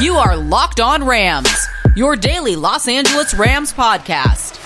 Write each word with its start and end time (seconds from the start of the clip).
You 0.00 0.14
are 0.14 0.36
Locked 0.36 0.80
On 0.80 1.04
Rams, 1.04 1.50
your 1.94 2.16
daily 2.16 2.56
Los 2.56 2.88
Angeles 2.88 3.34
Rams 3.34 3.74
podcast. 3.74 4.58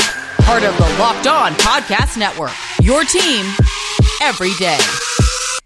Part 0.45 0.62
of 0.62 0.75
the 0.76 0.88
Locked 1.00 1.26
On 1.26 1.52
Podcast 1.54 2.17
Network, 2.17 2.52
your 2.81 3.04
team 3.04 3.44
every 4.23 4.54
day. 4.54 4.78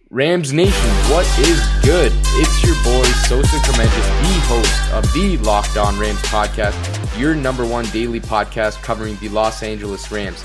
Rams 0.08 0.54
Nation, 0.54 0.90
what 1.12 1.26
is 1.38 1.60
good? 1.84 2.10
It's 2.40 2.64
your 2.64 2.74
boy, 2.82 3.04
Sosa 3.28 3.56
Kremenjas, 3.58 4.22
the 4.22 4.40
host 4.46 4.92
of 4.94 5.12
the 5.12 5.36
Locked 5.44 5.76
On 5.76 5.96
Rams 5.98 6.22
podcast, 6.22 7.20
your 7.20 7.34
number 7.34 7.64
one 7.66 7.84
daily 7.90 8.18
podcast 8.18 8.82
covering 8.82 9.16
the 9.16 9.28
Los 9.28 9.62
Angeles 9.62 10.10
Rams. 10.10 10.42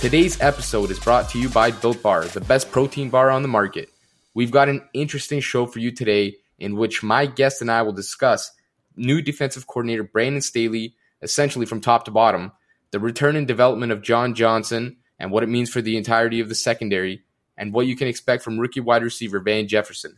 Today's 0.00 0.38
episode 0.40 0.90
is 0.90 0.98
brought 0.98 1.30
to 1.30 1.38
you 1.38 1.48
by 1.48 1.70
Built 1.70 2.02
Bar, 2.02 2.24
the 2.24 2.40
best 2.40 2.72
protein 2.72 3.08
bar 3.08 3.30
on 3.30 3.42
the 3.42 3.48
market. 3.48 3.88
We've 4.34 4.50
got 4.50 4.68
an 4.68 4.82
interesting 4.92 5.40
show 5.40 5.64
for 5.64 5.78
you 5.78 5.92
today 5.92 6.38
in 6.58 6.76
which 6.76 7.02
my 7.02 7.26
guest 7.26 7.60
and 7.60 7.70
I 7.70 7.82
will 7.82 7.92
discuss 7.92 8.52
new 8.96 9.22
defensive 9.22 9.66
coordinator 9.66 10.02
Brandon 10.02 10.42
Staley, 10.42 10.94
essentially 11.22 11.66
from 11.66 11.80
top 11.80 12.04
to 12.04 12.10
bottom, 12.10 12.52
the 12.90 13.00
return 13.00 13.36
and 13.36 13.46
development 13.46 13.92
of 13.92 14.02
John 14.02 14.34
Johnson 14.34 14.96
and 15.18 15.30
what 15.30 15.42
it 15.42 15.48
means 15.48 15.70
for 15.70 15.82
the 15.82 15.96
entirety 15.96 16.40
of 16.40 16.48
the 16.48 16.54
secondary, 16.54 17.22
and 17.56 17.72
what 17.72 17.86
you 17.86 17.96
can 17.96 18.06
expect 18.06 18.42
from 18.42 18.58
rookie 18.58 18.80
wide 18.80 19.02
receiver 19.02 19.40
Van 19.40 19.66
Jefferson. 19.66 20.16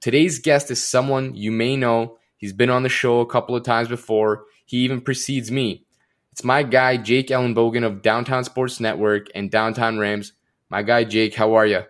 Today's 0.00 0.40
guest 0.40 0.70
is 0.70 0.82
someone 0.82 1.34
you 1.34 1.52
may 1.52 1.76
know. 1.76 2.18
He's 2.36 2.52
been 2.52 2.70
on 2.70 2.82
the 2.82 2.88
show 2.88 3.20
a 3.20 3.26
couple 3.26 3.54
of 3.54 3.62
times 3.62 3.88
before. 3.88 4.44
He 4.64 4.78
even 4.78 5.00
precedes 5.00 5.50
me. 5.50 5.84
It's 6.32 6.44
my 6.44 6.64
guy, 6.64 6.96
Jake 6.96 7.28
Ellenbogen 7.28 7.84
of 7.84 8.02
Downtown 8.02 8.44
Sports 8.44 8.78
Network 8.80 9.28
and 9.34 9.50
Downtown 9.50 9.98
Rams. 9.98 10.32
My 10.68 10.82
guy, 10.82 11.04
Jake, 11.04 11.34
how 11.34 11.54
are 11.54 11.66
you? 11.66 11.82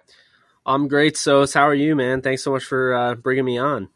I'm 0.66 0.88
great, 0.88 1.16
Sos. 1.16 1.54
How 1.54 1.68
are 1.68 1.74
you, 1.74 1.94
man? 1.94 2.22
Thanks 2.22 2.42
so 2.42 2.50
much 2.50 2.64
for 2.64 2.92
uh, 2.92 3.14
bringing 3.14 3.44
me 3.44 3.56
on. 3.56 3.88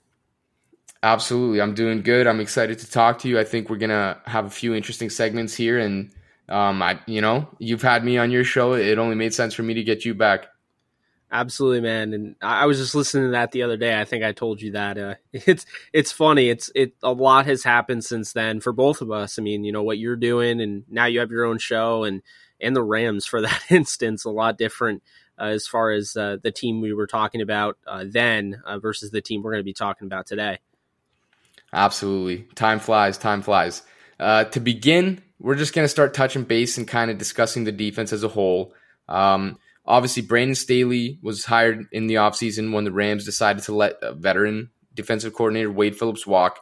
Absolutely. 1.03 1.61
I'm 1.61 1.75
doing 1.75 2.03
good. 2.03 2.29
I'm 2.29 2.41
excited 2.41 2.79
to 2.79 2.91
talk 2.91 3.19
to 3.21 3.29
you. 3.29 3.41
I 3.41 3.45
think 3.45 3.69
we're 3.69 3.77
going 3.77 3.91
to 3.91 4.19
have 4.27 4.47
a 4.47 4.51
few 4.51 4.75
interesting 4.75 5.11
segments 5.11 5.55
here. 5.55 5.79
And, 5.79 6.13
um, 6.49 6.81
I, 6.81 7.01
you 7.07 7.21
know, 7.21 7.49
you've 7.59 7.83
had 7.83 8.05
me 8.05 8.19
on 8.19 8.31
your 8.31 8.45
show. 8.45 8.75
It 8.75 8.99
only 8.99 9.17
made 9.17 9.35
sense 9.35 9.53
for 9.53 9.65
me 9.65 9.75
to 9.75 9.83
get 9.83 10.05
you 10.05 10.15
back. 10.15 10.47
Absolutely, 11.33 11.81
man. 11.81 12.13
And 12.13 12.37
I 12.43 12.67
was 12.67 12.79
just 12.79 12.95
listening 12.95 13.25
to 13.25 13.31
that 13.33 13.53
the 13.53 13.63
other 13.63 13.77
day. 13.77 13.99
I 13.99 14.05
think 14.05 14.25
I 14.25 14.33
told 14.33 14.61
you 14.61 14.73
that. 14.73 14.99
Uh, 14.99 15.15
it's 15.33 15.65
it's 15.93 16.13
funny. 16.13 16.49
It's 16.49 16.71
it 16.75 16.95
a 17.03 17.13
lot 17.13 17.47
has 17.47 17.63
happened 17.63 18.05
since 18.05 18.33
then 18.33 18.61
for 18.61 18.73
both 18.73 19.01
of 19.01 19.13
us. 19.13 19.39
I 19.39 19.43
mean, 19.43 19.63
you 19.63 19.71
know 19.71 19.85
what 19.85 19.99
you're 19.99 20.17
doing, 20.17 20.61
and 20.61 20.83
now 20.89 21.07
you 21.07 21.21
have 21.21 21.31
your 21.31 21.45
own 21.45 21.59
show, 21.59 22.03
and 22.03 22.23
and 22.61 22.75
the 22.75 22.83
Rams 22.83 23.27
for 23.27 23.41
that 23.43 23.63
instance, 23.71 24.25
a 24.25 24.31
lot 24.31 24.59
different 24.59 25.05
as 25.41 25.67
far 25.67 25.91
as 25.91 26.17
uh, 26.17 26.37
the 26.43 26.53
team 26.53 26.81
we 26.81 26.93
were 26.93 27.07
talking 27.07 27.41
about 27.41 27.79
uh, 27.87 28.05
then 28.07 28.63
uh, 28.67 28.79
versus 28.79 29.11
the 29.11 29.21
team 29.21 29.43
we're 29.43 29.53
going 29.53 29.61
to 29.61 29.65
be 29.65 29.73
talking 29.73 30.07
about 30.07 30.27
today. 30.27 30.59
Absolutely, 31.73 32.49
time 32.55 32.81
flies. 32.81 33.19
Time 33.19 33.43
flies. 33.43 33.83
Uh, 34.19 34.45
to 34.45 34.61
begin, 34.61 35.23
we're 35.39 35.55
just 35.55 35.75
going 35.75 35.85
to 35.85 35.89
start 35.89 36.15
touching 36.15 36.45
base 36.45 36.77
and 36.77 36.87
kind 36.87 37.11
of 37.11 37.19
discussing 37.19 37.65
the 37.65 37.73
defense 37.73 38.13
as 38.13 38.23
a 38.23 38.29
whole. 38.29 38.75
Um, 39.09 39.59
Obviously, 39.91 40.23
Brandon 40.23 40.55
Staley 40.55 41.19
was 41.21 41.45
hired 41.45 41.89
in 41.91 42.07
the 42.07 42.15
offseason 42.15 42.73
when 42.73 42.85
the 42.85 42.93
Rams 42.93 43.25
decided 43.25 43.65
to 43.65 43.75
let 43.75 43.97
a 44.03 44.15
veteran 44.15 44.71
defensive 44.95 45.35
coordinator 45.35 45.71
Wade 45.71 45.99
Phillips 45.99 46.27
walk. 46.27 46.61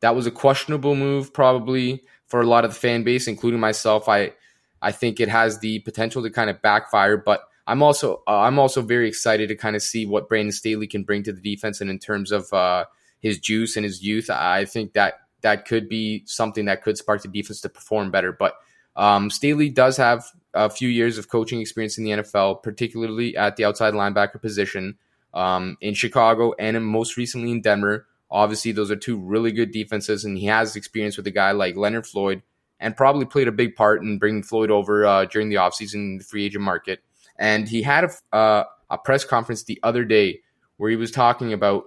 That 0.00 0.16
was 0.16 0.26
a 0.26 0.30
questionable 0.30 0.94
move, 0.94 1.34
probably 1.34 2.04
for 2.26 2.40
a 2.40 2.46
lot 2.46 2.64
of 2.64 2.70
the 2.70 2.80
fan 2.80 3.02
base, 3.02 3.28
including 3.28 3.60
myself. 3.60 4.08
I 4.08 4.32
I 4.80 4.92
think 4.92 5.20
it 5.20 5.28
has 5.28 5.58
the 5.58 5.80
potential 5.80 6.22
to 6.22 6.30
kind 6.30 6.48
of 6.48 6.62
backfire, 6.62 7.18
but 7.18 7.42
I'm 7.70 7.84
also 7.84 8.24
uh, 8.26 8.40
I'm 8.40 8.58
also 8.58 8.82
very 8.82 9.06
excited 9.06 9.48
to 9.48 9.54
kind 9.54 9.76
of 9.76 9.82
see 9.82 10.04
what 10.04 10.28
Brandon 10.28 10.50
Staley 10.50 10.88
can 10.88 11.04
bring 11.04 11.22
to 11.22 11.32
the 11.32 11.40
defense, 11.40 11.80
and 11.80 11.88
in 11.88 12.00
terms 12.00 12.32
of 12.32 12.52
uh, 12.52 12.86
his 13.20 13.38
juice 13.38 13.76
and 13.76 13.84
his 13.84 14.02
youth, 14.02 14.28
I 14.28 14.64
think 14.64 14.94
that 14.94 15.20
that 15.42 15.66
could 15.66 15.88
be 15.88 16.24
something 16.26 16.64
that 16.64 16.82
could 16.82 16.98
spark 16.98 17.22
the 17.22 17.28
defense 17.28 17.60
to 17.60 17.68
perform 17.68 18.10
better. 18.10 18.32
But 18.32 18.54
um, 18.96 19.30
Staley 19.30 19.70
does 19.70 19.96
have 19.98 20.24
a 20.52 20.68
few 20.68 20.88
years 20.88 21.16
of 21.16 21.28
coaching 21.28 21.60
experience 21.60 21.96
in 21.96 22.02
the 22.02 22.10
NFL, 22.10 22.64
particularly 22.64 23.36
at 23.36 23.54
the 23.54 23.64
outside 23.64 23.94
linebacker 23.94 24.42
position 24.42 24.98
um, 25.32 25.76
in 25.80 25.94
Chicago 25.94 26.52
and 26.58 26.76
in 26.76 26.82
most 26.82 27.16
recently 27.16 27.52
in 27.52 27.62
Denver. 27.62 28.08
Obviously, 28.32 28.72
those 28.72 28.90
are 28.90 28.96
two 28.96 29.16
really 29.16 29.52
good 29.52 29.70
defenses, 29.70 30.24
and 30.24 30.36
he 30.36 30.46
has 30.46 30.74
experience 30.74 31.16
with 31.16 31.26
a 31.28 31.30
guy 31.30 31.52
like 31.52 31.76
Leonard 31.76 32.06
Floyd 32.08 32.42
and 32.80 32.96
probably 32.96 33.26
played 33.26 33.46
a 33.46 33.52
big 33.52 33.76
part 33.76 34.02
in 34.02 34.18
bringing 34.18 34.42
Floyd 34.42 34.72
over 34.72 35.06
uh, 35.06 35.24
during 35.26 35.50
the 35.50 35.56
offseason 35.56 35.94
in 35.94 36.18
the 36.18 36.24
free 36.24 36.46
agent 36.46 36.64
market. 36.64 37.00
And 37.40 37.68
he 37.68 37.82
had 37.82 38.04
a, 38.04 38.36
uh, 38.36 38.64
a 38.90 38.98
press 38.98 39.24
conference 39.24 39.64
the 39.64 39.80
other 39.82 40.04
day 40.04 40.42
where 40.76 40.90
he 40.90 40.96
was 40.96 41.10
talking 41.10 41.52
about 41.52 41.84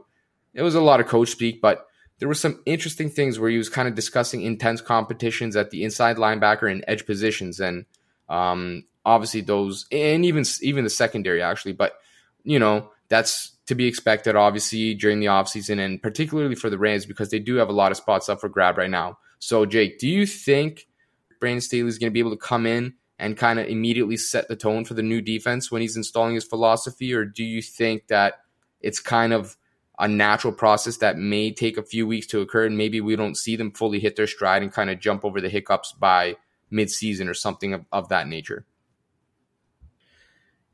it 0.54 0.62
was 0.62 0.76
a 0.76 0.82
lot 0.82 1.00
of 1.00 1.08
coach 1.08 1.30
speak, 1.30 1.62
but 1.62 1.88
there 2.20 2.28
were 2.28 2.36
some 2.36 2.62
interesting 2.66 3.10
things 3.10 3.40
where 3.40 3.50
he 3.50 3.58
was 3.58 3.70
kind 3.70 3.88
of 3.88 3.96
discussing 3.96 4.42
intense 4.42 4.82
competitions 4.82 5.56
at 5.56 5.72
the 5.72 5.84
inside 5.84 6.18
linebacker 6.18 6.72
and 6.72 6.84
edge 6.88 7.06
positions. 7.06 7.60
And 7.60 7.86
um, 8.30 8.84
obviously, 9.06 9.42
those 9.42 9.86
and 9.92 10.26
even 10.26 10.44
even 10.62 10.84
the 10.84 10.90
secondary 10.90 11.42
actually, 11.42 11.74
but 11.74 11.94
you 12.44 12.60
know 12.60 12.92
that's 13.10 13.52
to 13.66 13.76
be 13.76 13.88
expected. 13.88 14.36
Obviously, 14.36 14.94
during 14.94 15.20
the 15.20 15.28
offseason 15.28 15.80
and 15.80 16.02
particularly 16.02 16.56
for 16.56 16.70
the 16.70 16.78
Rams 16.78 17.06
because 17.06 17.30
they 17.30 17.40
do 17.40 17.56
have 17.56 17.70
a 17.70 17.74
lot 17.74 17.92
of 17.92 17.98
spots 17.98 18.30
up 18.30 18.40
for 18.42 18.50
grab 18.50 18.78
right 18.78 18.90
now. 18.90 19.18
So, 19.40 19.66
Jake, 19.66 20.00
do 20.00 20.08
you 20.08 20.26
think 20.26 20.88
Brandon 21.40 21.62
Staley 21.62 21.90
is 21.90 21.98
going 21.98 22.10
to 22.10 22.14
be 22.14 22.20
able 22.20 22.32
to 22.32 22.38
come 22.38 22.66
in 22.66 22.94
and 23.20 23.38
kind 23.38 23.60
of 23.60 23.68
immediately 23.68 24.18
set 24.18 24.48
the 24.48 24.56
tone 24.56 24.86
for 24.86 24.94
the 24.94 25.04
new 25.04 25.22
defense 25.22 25.72
when 25.72 25.82
he's 25.82 25.98
installing 25.98 26.36
his 26.36 26.44
philosophy, 26.44 27.14
or 27.14 27.26
do 27.26 27.44
you 27.44 27.62
think 27.62 28.08
that 28.08 28.42
it's 28.82 29.00
kind 29.00 29.34
of 29.34 29.56
a 30.00 30.08
natural 30.08 30.54
process 30.54 30.98
that 30.98 31.18
may 31.18 31.52
take 31.52 31.78
a 31.78 31.84
few 31.84 32.08
weeks 32.08 32.28
to 32.28 32.42
occur 32.42 32.66
and 32.66 32.78
maybe 32.78 33.00
we 33.00 33.16
don't 33.16 33.38
see 33.38 33.56
them 33.56 33.72
fully 33.72 34.00
hit 34.00 34.16
their 34.16 34.28
stride 34.28 34.64
and 34.64 34.72
kind 34.72 34.90
of 34.90 35.00
jump 35.00 35.24
over 35.24 35.40
the 35.40 35.50
hiccups 35.50 35.94
by 35.94 36.36
midseason 36.72 37.30
or 37.30 37.34
something 37.34 37.74
of, 37.74 37.86
of 37.92 38.10
that 38.10 38.28
nature? 38.28 38.66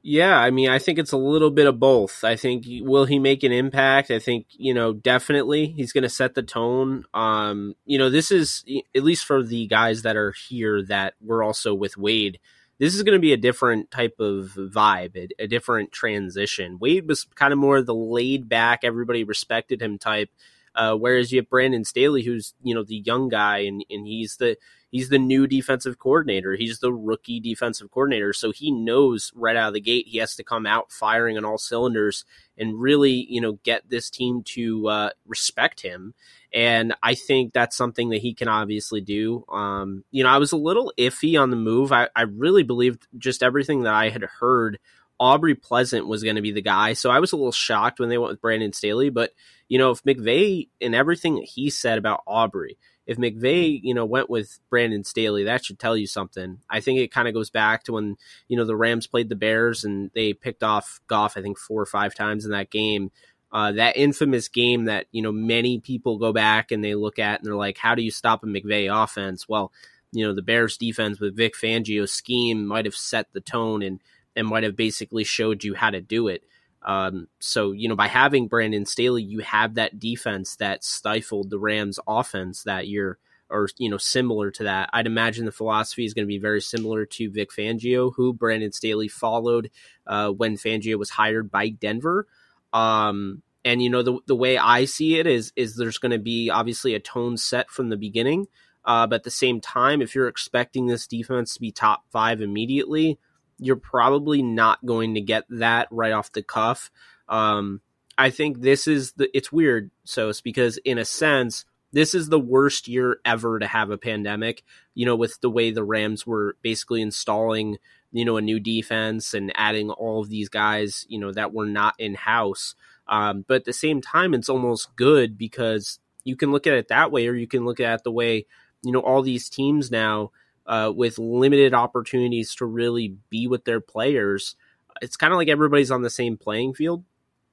Yeah, 0.01 0.37
I 0.37 0.49
mean, 0.49 0.69
I 0.69 0.79
think 0.79 0.97
it's 0.97 1.11
a 1.11 1.17
little 1.17 1.51
bit 1.51 1.67
of 1.67 1.79
both. 1.79 2.23
I 2.23 2.37
think 2.37 2.65
will 2.81 3.05
he 3.05 3.19
make 3.19 3.43
an 3.43 3.51
impact? 3.51 4.11
I 4.11 4.19
think 4.19 4.45
you 4.51 4.73
know 4.73 4.93
definitely 4.93 5.67
he's 5.67 5.91
going 5.91 6.03
to 6.03 6.09
set 6.09 6.35
the 6.35 6.43
tone. 6.43 7.03
Um, 7.13 7.75
you 7.85 7.97
know, 7.97 8.09
this 8.09 8.31
is 8.31 8.63
at 8.95 9.03
least 9.03 9.25
for 9.25 9.43
the 9.43 9.67
guys 9.67 10.03
that 10.03 10.15
are 10.15 10.33
here 10.47 10.81
that 10.83 11.15
were 11.21 11.43
also 11.43 11.73
with 11.73 11.97
Wade. 11.97 12.39
This 12.77 12.95
is 12.95 13.03
going 13.03 13.17
to 13.17 13.21
be 13.21 13.33
a 13.33 13.37
different 13.37 13.91
type 13.91 14.15
of 14.19 14.53
vibe, 14.55 15.17
a, 15.17 15.43
a 15.43 15.47
different 15.47 15.91
transition. 15.91 16.77
Wade 16.79 17.05
was 17.05 17.25
kind 17.35 17.51
of 17.51 17.59
more 17.59 17.81
the 17.81 17.93
laid 17.93 18.47
back, 18.47 18.79
everybody 18.83 19.25
respected 19.25 19.81
him 19.81 19.97
type, 19.97 20.29
uh, 20.75 20.95
whereas 20.95 21.31
you 21.31 21.39
have 21.39 21.49
Brandon 21.49 21.83
Staley, 21.83 22.23
who's 22.23 22.53
you 22.63 22.73
know 22.73 22.83
the 22.83 23.01
young 23.05 23.29
guy, 23.29 23.59
and 23.59 23.83
and 23.89 24.07
he's 24.07 24.37
the 24.37 24.57
he's 24.91 25.09
the 25.09 25.19
new 25.19 25.47
defensive 25.47 25.99
coordinator. 25.99 26.55
He's 26.55 26.79
the 26.79 26.91
rookie 26.93 27.39
defensive 27.39 27.91
coordinator. 27.91 28.33
So 28.33 28.51
he 28.51 28.71
knows 28.71 29.31
right 29.35 29.55
out 29.55 29.69
of 29.69 29.73
the 29.73 29.81
gate 29.81 30.07
he 30.07 30.17
has 30.17 30.35
to 30.35 30.43
come 30.43 30.65
out 30.65 30.91
firing 30.91 31.37
on 31.37 31.45
all 31.45 31.57
cylinders 31.57 32.25
and 32.57 32.79
really, 32.79 33.25
you 33.29 33.41
know, 33.41 33.53
get 33.63 33.89
this 33.89 34.09
team 34.09 34.43
to 34.43 34.87
uh, 34.87 35.09
respect 35.27 35.81
him. 35.81 36.13
And 36.51 36.95
I 37.03 37.13
think 37.13 37.53
that's 37.53 37.77
something 37.77 38.09
that 38.09 38.21
he 38.21 38.33
can 38.33 38.47
obviously 38.47 39.01
do. 39.01 39.45
Um, 39.49 40.03
you 40.11 40.23
know, 40.23 40.29
I 40.29 40.39
was 40.39 40.51
a 40.51 40.57
little 40.57 40.91
iffy 40.97 41.39
on 41.39 41.51
the 41.51 41.55
move. 41.55 41.91
I, 41.91 42.09
I 42.15 42.23
really 42.23 42.63
believed 42.63 43.07
just 43.17 43.43
everything 43.43 43.83
that 43.83 43.93
I 43.93 44.09
had 44.09 44.23
heard. 44.23 44.79
Aubrey 45.19 45.55
Pleasant 45.55 46.07
was 46.07 46.23
going 46.23 46.37
to 46.37 46.41
be 46.41 46.51
the 46.51 46.61
guy. 46.61 46.93
So 46.93 47.09
I 47.09 47.19
was 47.19 47.33
a 47.33 47.35
little 47.35 47.51
shocked 47.51 47.99
when 47.99 48.09
they 48.09 48.17
went 48.17 48.31
with 48.31 48.41
Brandon 48.41 48.71
Staley. 48.71 49.09
But, 49.09 49.33
you 49.67 49.77
know, 49.77 49.91
if 49.91 50.03
McVay 50.03 50.69
and 50.79 50.95
everything 50.95 51.35
that 51.35 51.45
he 51.45 51.69
said 51.69 51.97
about 51.97 52.23
Aubrey, 52.25 52.77
if 53.05 53.17
McVay, 53.17 53.79
you 53.81 53.93
know, 53.93 54.05
went 54.05 54.29
with 54.29 54.59
Brandon 54.69 55.03
Staley, 55.03 55.43
that 55.43 55.65
should 55.65 55.79
tell 55.79 55.97
you 55.97 56.07
something. 56.07 56.59
I 56.69 56.79
think 56.79 56.99
it 56.99 57.11
kind 57.11 57.27
of 57.27 57.33
goes 57.33 57.49
back 57.49 57.83
to 57.83 57.93
when, 57.93 58.17
you 58.47 58.55
know, 58.55 58.65
the 58.65 58.75
Rams 58.75 59.07
played 59.07 59.29
the 59.29 59.35
Bears 59.35 59.83
and 59.83 60.11
they 60.13 60.33
picked 60.33 60.63
off 60.63 61.01
Goff, 61.07 61.35
I 61.35 61.41
think, 61.41 61.57
four 61.57 61.81
or 61.81 61.87
five 61.87 62.15
times 62.15 62.45
in 62.45 62.51
that 62.51 62.69
game. 62.69 63.11
Uh, 63.51 63.71
that 63.71 63.97
infamous 63.97 64.47
game 64.47 64.85
that, 64.85 65.07
you 65.11 65.23
know, 65.23 65.31
many 65.31 65.79
people 65.79 66.19
go 66.19 66.31
back 66.31 66.71
and 66.71 66.83
they 66.83 66.93
look 66.93 67.17
at 67.17 67.39
and 67.39 67.47
they're 67.47 67.55
like, 67.55 67.79
how 67.79 67.95
do 67.95 68.03
you 68.03 68.11
stop 68.11 68.43
a 68.43 68.45
McVay 68.45 68.87
offense? 69.03 69.49
Well, 69.49 69.71
you 70.11 70.25
know, 70.25 70.35
the 70.35 70.43
Bears 70.43 70.77
defense 70.77 71.19
with 71.19 71.35
Vic 71.35 71.55
Fangio's 71.55 72.11
scheme 72.11 72.65
might 72.65 72.85
have 72.85 72.95
set 72.95 73.33
the 73.33 73.41
tone 73.41 73.81
and, 73.81 73.99
and 74.35 74.47
might 74.47 74.63
have 74.63 74.75
basically 74.75 75.23
showed 75.23 75.63
you 75.63 75.73
how 75.73 75.89
to 75.89 76.01
do 76.01 76.27
it. 76.27 76.43
Um, 76.81 77.27
so, 77.39 77.71
you 77.73 77.89
know, 77.89 77.95
by 77.95 78.07
having 78.07 78.47
Brandon 78.47 78.85
Staley, 78.85 79.21
you 79.21 79.39
have 79.39 79.75
that 79.75 79.99
defense 79.99 80.55
that 80.57 80.83
stifled 80.83 81.49
the 81.49 81.59
Rams 81.59 81.99
offense 82.07 82.63
that 82.63 82.87
year, 82.87 83.17
or, 83.49 83.67
you 83.77 83.89
know, 83.89 83.97
similar 83.97 84.49
to 84.51 84.63
that. 84.63 84.89
I'd 84.93 85.05
imagine 85.05 85.45
the 85.45 85.51
philosophy 85.51 86.05
is 86.05 86.13
going 86.13 86.25
to 86.25 86.33
be 86.33 86.37
very 86.37 86.61
similar 86.61 87.05
to 87.05 87.31
Vic 87.31 87.51
Fangio, 87.51 88.13
who 88.15 88.33
Brandon 88.33 88.71
Staley 88.71 89.09
followed 89.09 89.71
uh, 90.07 90.29
when 90.29 90.55
Fangio 90.55 90.95
was 90.95 91.09
hired 91.09 91.51
by 91.51 91.69
Denver. 91.69 92.27
Um, 92.71 93.41
and, 93.65 93.81
you 93.81 93.89
know, 93.89 94.03
the, 94.03 94.19
the 94.25 94.35
way 94.35 94.57
I 94.57 94.85
see 94.85 95.19
it 95.19 95.27
is, 95.27 95.51
is 95.57 95.75
there's 95.75 95.97
going 95.97 96.13
to 96.13 96.19
be 96.19 96.49
obviously 96.49 96.93
a 96.95 96.99
tone 96.99 97.35
set 97.35 97.69
from 97.69 97.89
the 97.89 97.97
beginning. 97.97 98.47
Uh, 98.85 99.05
but 99.05 99.15
at 99.17 99.23
the 99.23 99.31
same 99.31 99.59
time, 99.59 100.01
if 100.01 100.15
you're 100.15 100.29
expecting 100.29 100.87
this 100.87 101.07
defense 101.07 101.53
to 101.53 101.59
be 101.59 101.71
top 101.71 102.05
five 102.09 102.41
immediately, 102.41 103.19
you're 103.59 103.75
probably 103.75 104.41
not 104.41 104.83
going 104.85 105.15
to 105.15 105.21
get 105.21 105.45
that 105.49 105.87
right 105.91 106.13
off 106.13 106.31
the 106.31 106.41
cuff. 106.41 106.89
Um, 107.27 107.81
I 108.17 108.31
think 108.31 108.61
this 108.61 108.87
is 108.87 109.13
the 109.13 109.29
it's 109.35 109.51
weird, 109.51 109.91
so 110.03 110.29
it's 110.29 110.41
because 110.41 110.77
in 110.77 110.97
a 110.97 111.05
sense, 111.05 111.65
this 111.91 112.13
is 112.13 112.29
the 112.29 112.39
worst 112.39 112.87
year 112.87 113.19
ever 113.23 113.59
to 113.59 113.67
have 113.67 113.91
a 113.91 113.97
pandemic. 113.97 114.63
You 114.93 115.05
know, 115.05 115.15
with 115.15 115.39
the 115.41 115.49
way 115.49 115.71
the 115.71 115.83
Rams 115.83 116.25
were 116.25 116.57
basically 116.61 117.01
installing, 117.01 117.77
you 118.11 118.25
know, 118.25 118.37
a 118.37 118.41
new 118.41 118.59
defense 118.59 119.33
and 119.33 119.51
adding 119.55 119.89
all 119.89 120.21
of 120.21 120.29
these 120.29 120.49
guys, 120.49 121.05
you 121.07 121.19
know, 121.19 121.31
that 121.31 121.53
were 121.53 121.65
not 121.65 121.95
in 121.99 122.15
house. 122.15 122.75
Um, 123.07 123.45
but 123.47 123.55
at 123.55 123.65
the 123.65 123.73
same 123.73 124.01
time, 124.01 124.33
it's 124.33 124.49
almost 124.49 124.95
good 124.95 125.37
because 125.37 125.99
you 126.23 126.35
can 126.35 126.51
look 126.51 126.67
at 126.67 126.73
it 126.73 126.89
that 126.89 127.11
way, 127.11 127.27
or 127.27 127.33
you 127.33 127.47
can 127.47 127.65
look 127.65 127.79
at 127.79 127.99
it 127.99 128.03
the 128.03 128.11
way, 128.11 128.45
you 128.83 128.91
know, 128.91 128.99
all 128.99 129.21
these 129.21 129.49
teams 129.49 129.89
now 129.89 130.31
uh, 130.69 130.93
with 130.95 131.19
limited 131.19 131.73
opportunities 131.73 132.55
to 132.55 132.65
really 132.65 133.17
be 133.29 133.47
with 133.47 133.65
their 133.65 133.81
players. 133.81 134.55
It's 135.01 135.17
kind 135.17 135.33
of 135.33 135.37
like 135.37 135.49
everybody's 135.49 135.91
on 135.91 136.03
the 136.03 136.09
same 136.09 136.37
playing 136.37 136.75
field. 136.75 137.03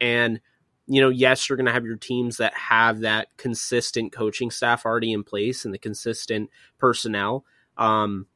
And 0.01 0.41
you 0.87 1.01
know, 1.01 1.09
yes, 1.09 1.49
you're 1.49 1.57
going 1.57 1.67
to 1.67 1.73
have 1.73 1.85
your 1.85 1.97
teams 1.97 2.37
that 2.37 2.55
have 2.55 3.01
that 3.01 3.37
consistent 3.37 4.13
coaching 4.13 4.53
staff 4.53 4.87
already 4.87 5.13
in 5.13 5.25
place 5.25 5.65
and 5.65 5.75
the 5.75 5.79
consistent 5.79 6.49
personnel. 6.79 7.45
Um, 7.77 8.27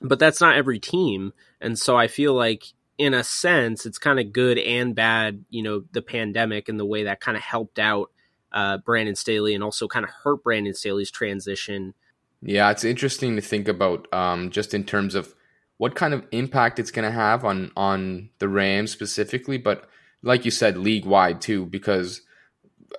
but 0.00 0.18
that's 0.18 0.40
not 0.40 0.56
every 0.56 0.78
team. 0.78 1.32
And 1.60 1.78
so 1.78 1.96
I 1.96 2.06
feel 2.06 2.34
like, 2.34 2.64
in 2.98 3.14
a 3.14 3.24
sense, 3.24 3.84
it's 3.84 3.98
kind 3.98 4.20
of 4.20 4.32
good 4.32 4.58
and 4.58 4.94
bad, 4.94 5.44
you 5.50 5.62
know, 5.62 5.82
the 5.92 6.02
pandemic 6.02 6.68
and 6.68 6.78
the 6.78 6.86
way 6.86 7.04
that 7.04 7.20
kind 7.20 7.36
of 7.36 7.42
helped 7.42 7.80
out 7.80 8.12
uh, 8.52 8.78
Brandon 8.78 9.16
Staley 9.16 9.54
and 9.54 9.64
also 9.64 9.88
kind 9.88 10.04
of 10.04 10.10
hurt 10.10 10.44
Brandon 10.44 10.74
Staley's 10.74 11.10
transition. 11.10 11.94
Yeah, 12.42 12.70
it's 12.70 12.84
interesting 12.84 13.36
to 13.36 13.42
think 13.42 13.68
about 13.68 14.12
um, 14.12 14.50
just 14.50 14.74
in 14.74 14.84
terms 14.84 15.14
of 15.14 15.34
what 15.78 15.94
kind 15.94 16.12
of 16.12 16.26
impact 16.32 16.78
it's 16.78 16.90
going 16.90 17.04
to 17.04 17.12
have 17.12 17.44
on 17.44 17.70
on 17.76 18.30
the 18.38 18.48
Rams 18.48 18.90
specifically, 18.90 19.58
but 19.58 19.88
like 20.22 20.44
you 20.44 20.50
said, 20.50 20.76
league 20.76 21.06
wide 21.06 21.40
too, 21.40 21.66
because 21.66 22.22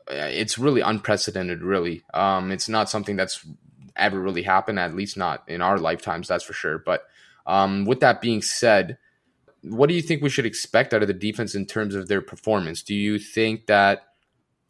it's 0.09 0.57
really 0.57 0.81
unprecedented. 0.81 1.61
Really, 1.61 2.03
um, 2.13 2.51
it's 2.51 2.69
not 2.69 2.89
something 2.89 3.15
that's 3.15 3.45
ever 3.95 4.19
really 4.19 4.43
happened, 4.43 4.79
at 4.79 4.95
least 4.95 5.17
not 5.17 5.43
in 5.47 5.61
our 5.61 5.77
lifetimes, 5.77 6.27
that's 6.27 6.43
for 6.43 6.53
sure. 6.53 6.79
But 6.79 7.03
um, 7.45 7.85
with 7.85 7.99
that 7.99 8.21
being 8.21 8.41
said, 8.41 8.97
what 9.61 9.87
do 9.87 9.95
you 9.95 10.01
think 10.01 10.21
we 10.21 10.29
should 10.29 10.45
expect 10.45 10.93
out 10.93 11.01
of 11.01 11.07
the 11.07 11.13
defense 11.13 11.53
in 11.53 11.65
terms 11.65 11.95
of 11.95 12.07
their 12.07 12.21
performance? 12.21 12.81
Do 12.81 12.95
you 12.95 13.19
think 13.19 13.67
that 13.67 14.07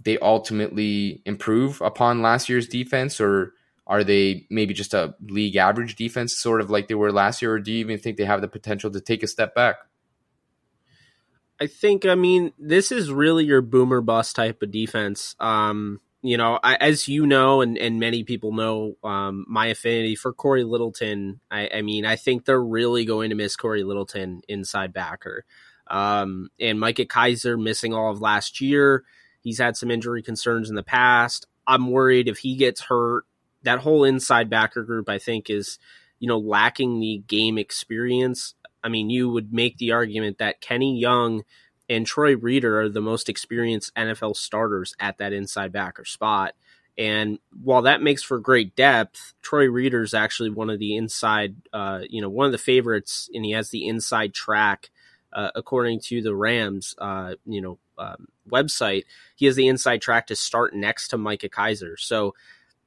they 0.03 0.17
ultimately 0.17 1.21
improve 1.25 1.79
upon 1.81 2.21
last 2.21 2.49
year's 2.49 2.67
defense, 2.67 3.21
or 3.21 3.53
are 3.85 4.03
they 4.03 4.47
maybe 4.50 4.74
just 4.74 4.94
a 4.94 5.15
league 5.21 5.56
average 5.56 5.95
defense, 5.95 6.38
sort 6.38 6.62
of 6.62 6.69
like 6.69 6.88
they 6.88 6.95
were 6.95 7.12
last 7.12 7.41
year, 7.41 7.53
or 7.53 7.59
do 7.59 7.71
you 7.71 7.80
even 7.80 7.97
think 7.97 8.18
they 8.18 8.25
have 8.25 8.41
the 8.41 8.47
potential 8.47 8.89
to 8.91 9.01
take 9.01 9.24
a 9.24 9.27
step 9.27 9.53
back? 9.53 9.75
I 11.59 11.68
think, 11.68 12.06
I 12.06 12.15
mean, 12.15 12.53
this 12.57 12.91
is 12.91 13.12
really 13.12 13.45
your 13.45 13.62
boomer 13.62 14.01
bust 14.01 14.35
type 14.35 14.62
of 14.62 14.71
defense. 14.71 15.35
Um, 15.39 16.01
you 16.21 16.38
know, 16.38 16.57
I, 16.63 16.75
as 16.75 17.07
you 17.07 17.27
know, 17.27 17.62
and, 17.62 17.77
and 17.77 18.00
many 18.00 18.24
people 18.24 18.53
know, 18.53 18.95
um, 19.03 19.45
my 19.47 19.68
affinity 19.68 20.15
for 20.15 20.33
Corey 20.33 20.63
Littleton. 20.63 21.41
I, 21.51 21.69
I, 21.75 21.81
mean, 21.81 22.06
I 22.06 22.15
think 22.15 22.45
they're 22.45 22.63
really 22.63 23.03
going 23.06 23.30
to 23.30 23.35
miss 23.35 23.57
Corey 23.57 23.83
Littleton 23.83 24.41
inside 24.47 24.94
backer. 24.94 25.45
Um, 25.88 26.50
and 26.59 26.80
Micah 26.80 27.06
Kiser 27.06 27.57
missing 27.57 27.94
all 27.94 28.09
of 28.09 28.21
last 28.21 28.62
year. 28.62 29.03
He's 29.41 29.59
had 29.59 29.75
some 29.75 29.91
injury 29.91 30.24
concerns 30.24 30.69
in 30.69 30.75
the 30.75 30.83
past. 30.83 31.45
I'm 31.68 31.91
worried 31.91 32.30
if 32.30 32.39
he 32.39 32.56
gets 32.56 32.81
hurt, 32.81 33.25
that 33.63 33.80
whole 33.80 34.04
inside 34.04 34.50
backer 34.50 34.83
group, 34.83 35.10
I 35.10 35.18
think, 35.18 35.50
is, 35.50 35.80
you 36.19 36.27
know, 36.27 36.38
lacking 36.38 37.00
the 37.00 37.24
game 37.27 37.57
experience 37.57 38.56
I 38.83 38.89
mean, 38.89 39.10
you 39.10 39.30
would 39.30 39.54
make 39.54 39.77
the 39.77 39.94
argument 39.94 40.38
that 40.39 40.62
Kenny 40.62 41.00
Young 41.00 41.44
and 41.89 42.06
Troy 42.06 42.36
Reeder 42.36 42.81
are 42.81 42.89
the 42.89 43.01
most 43.01 43.30
experienced 43.30 43.95
NFL 43.95 44.36
starters 44.36 44.94
at 45.00 45.18
that 45.18 45.33
inside 45.33 45.71
backer 45.71 46.06
spot. 46.06 46.54
And 46.98 47.39
while 47.63 47.83
that 47.83 48.04
makes 48.04 48.21
for 48.21 48.39
great 48.39 48.75
depth, 48.75 49.33
Troy 49.42 49.66
Reeder 49.66 50.04
is 50.04 50.13
actually 50.13 50.51
one 50.51 50.69
of 50.69 50.80
the 50.80 50.95
inside, 50.95 51.56
uh, 51.71 52.01
you 52.07 52.21
know, 52.21 52.30
one 52.30 52.45
of 52.45 52.51
the 52.51 52.57
favorites, 52.57 53.30
and 53.33 53.44
he 53.44 53.51
has 53.51 53.69
the 53.69 53.88
inside 53.88 54.33
track. 54.33 54.89
Uh, 55.31 55.50
according 55.56 56.00
to 56.00 56.21
the 56.21 56.36
Rams, 56.36 56.94
uh, 57.00 57.33
you 57.48 57.59
know, 57.59 57.80
um, 57.98 58.27
website, 58.48 59.06
he 59.36 59.48
has 59.48 59.56
the 59.56 59.68
inside 59.68 60.00
track 60.00 60.27
to 60.27 60.36
start 60.36 60.75
next 60.75 61.07
to 61.07 61.18
Micah 61.18 61.50
Kiser. 61.50 61.98
So, 61.98 62.36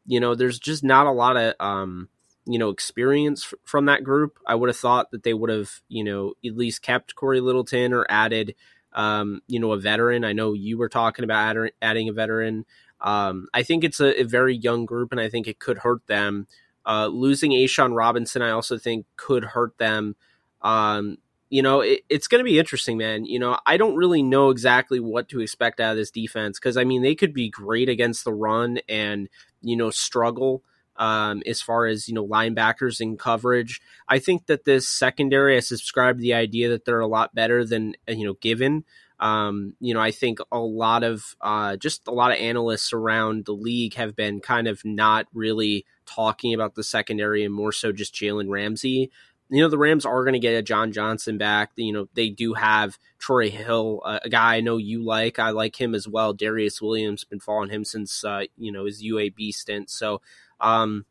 you 0.07 0.21
know, 0.21 0.35
there's 0.35 0.59
just 0.59 0.85
not 0.85 1.07
a 1.07 1.13
lot 1.13 1.37
of 1.37 1.55
um, 1.61 2.09
you 2.47 2.59
know 2.59 2.71
experience 2.71 3.45
f- 3.53 3.59
from 3.65 3.87
that 3.87 4.05
group. 4.05 4.39
I 4.47 4.55
would 4.55 4.69
have 4.69 4.77
thought 4.77 5.11
that 5.11 5.23
they 5.23 5.35
would 5.35 5.51
have 5.51 5.81
you 5.89 6.05
know 6.05 6.35
at 6.45 6.57
least 6.57 6.83
kept 6.83 7.15
Corey 7.15 7.41
Littleton 7.41 7.93
or 7.93 8.07
added 8.09 8.55
um, 8.93 9.43
you 9.49 9.61
know 9.61 9.73
a 9.73 9.79
veteran. 9.79 10.25
I 10.25 10.33
know 10.33 10.53
you 10.53 10.79
were 10.79 10.89
talking 10.89 11.25
about 11.25 11.57
add- 11.57 11.73
adding 11.83 12.09
a 12.09 12.13
veteran. 12.13 12.65
Um, 13.01 13.49
I 13.53 13.63
think 13.63 13.85
it's 13.85 14.01
a, 14.01 14.23
a, 14.23 14.25
very 14.25 14.57
young 14.57 14.87
group, 14.87 15.13
and 15.13 15.21
I 15.21 15.29
think 15.29 15.47
it 15.47 15.59
could 15.59 15.79
hurt 15.79 16.07
them. 16.07 16.47
Uh, 16.87 17.09
losing 17.09 17.51
A'Shawn 17.51 17.95
Robinson, 17.95 18.41
I 18.41 18.51
also 18.51 18.79
think 18.79 19.05
could 19.17 19.45
hurt 19.45 19.77
them. 19.77 20.17
Um, 20.63 21.19
you 21.49 21.63
know, 21.63 21.81
it, 21.81 22.01
it's 22.09 22.29
going 22.29 22.41
to 22.41 22.45
be 22.45 22.59
interesting, 22.59 22.99
man. 22.99 23.25
You 23.25 23.39
know, 23.39 23.59
I 23.67 23.77
don't 23.77 23.97
really 23.97 24.23
know 24.23 24.51
exactly 24.51 25.01
what 25.01 25.29
to 25.29 25.41
expect 25.41 25.81
out 25.81 25.93
of 25.93 25.97
this 25.97 26.11
defense 26.11 26.59
because 26.59 26.77
I 26.77 26.85
mean 26.85 27.03
they 27.03 27.15
could 27.15 27.33
be 27.33 27.49
great 27.49 27.89
against 27.89 28.25
the 28.25 28.33
run 28.33 28.79
and 28.89 29.29
you 29.63 29.77
know 29.77 29.91
struggle 29.91 30.63
um, 30.97 31.43
as 31.47 31.61
far 31.61 31.87
as 31.87 32.09
you 32.09 32.15
know 32.15 32.27
linebackers 32.27 33.01
and 33.01 33.19
coverage. 33.19 33.81
I 34.09 34.19
think 34.19 34.47
that 34.47 34.65
this 34.65 34.89
secondary, 34.89 35.57
I 35.57 35.61
subscribe 35.61 36.17
to 36.17 36.23
the 36.23 36.35
idea 36.35 36.71
that 36.71 36.85
they're 36.85 37.01
a 37.01 37.07
lot 37.07 37.35
better 37.35 37.65
than 37.65 37.95
you 38.09 38.27
know 38.27 38.35
given. 38.35 38.85
Um, 39.19 39.75
you 39.81 39.95
know, 39.95 40.01
I 40.01 40.11
think 40.11 40.41
a 40.53 40.59
lot 40.59 41.03
of 41.03 41.37
uh, 41.41 41.77
just 41.77 42.07
a 42.07 42.13
lot 42.13 42.33
of 42.33 42.39
analysts 42.39 42.93
around 42.93 43.47
the 43.47 43.55
league 43.55 43.95
have 43.95 44.15
been 44.15 44.41
kind 44.41 44.69
of 44.69 44.85
not 44.85 45.27
really 45.33 45.87
talking 46.05 46.55
about 46.55 46.75
the 46.75 46.85
secondary 46.85 47.45
and 47.45 47.55
more 47.55 47.73
so 47.73 47.93
just 47.93 48.15
Jalen 48.15 48.51
Ramsey. 48.51 49.11
You 49.49 49.63
know, 49.63 49.69
the 49.69 49.79
Rams 49.79 50.05
are 50.05 50.25
going 50.25 50.33
to 50.33 50.41
get 50.41 50.57
a 50.57 50.63
John 50.63 50.91
Johnson 50.93 51.39
back. 51.39 51.71
You 51.77 51.93
know, 51.93 52.09
they 52.15 52.31
do 52.31 52.55
have 52.55 52.99
Troy 53.19 53.49
Hill, 53.49 54.03
a 54.05 54.29
guy 54.29 54.57
I 54.57 54.61
know 54.61 54.77
you 54.77 55.05
like. 55.05 55.39
I 55.39 55.51
like 55.51 55.81
him 55.81 55.95
as 55.95 56.09
well. 56.09 56.35
Darious 56.35 56.83
Williams 56.83 57.25
been 57.25 57.41
following 57.41 57.71
him 57.71 57.85
since 57.85 58.25
uh, 58.25 58.43
you 58.57 58.73
know 58.73 58.87
his 58.87 59.03
UAB 59.03 59.53
stint. 59.53 59.89
So 59.91 60.21
um, 60.61 61.05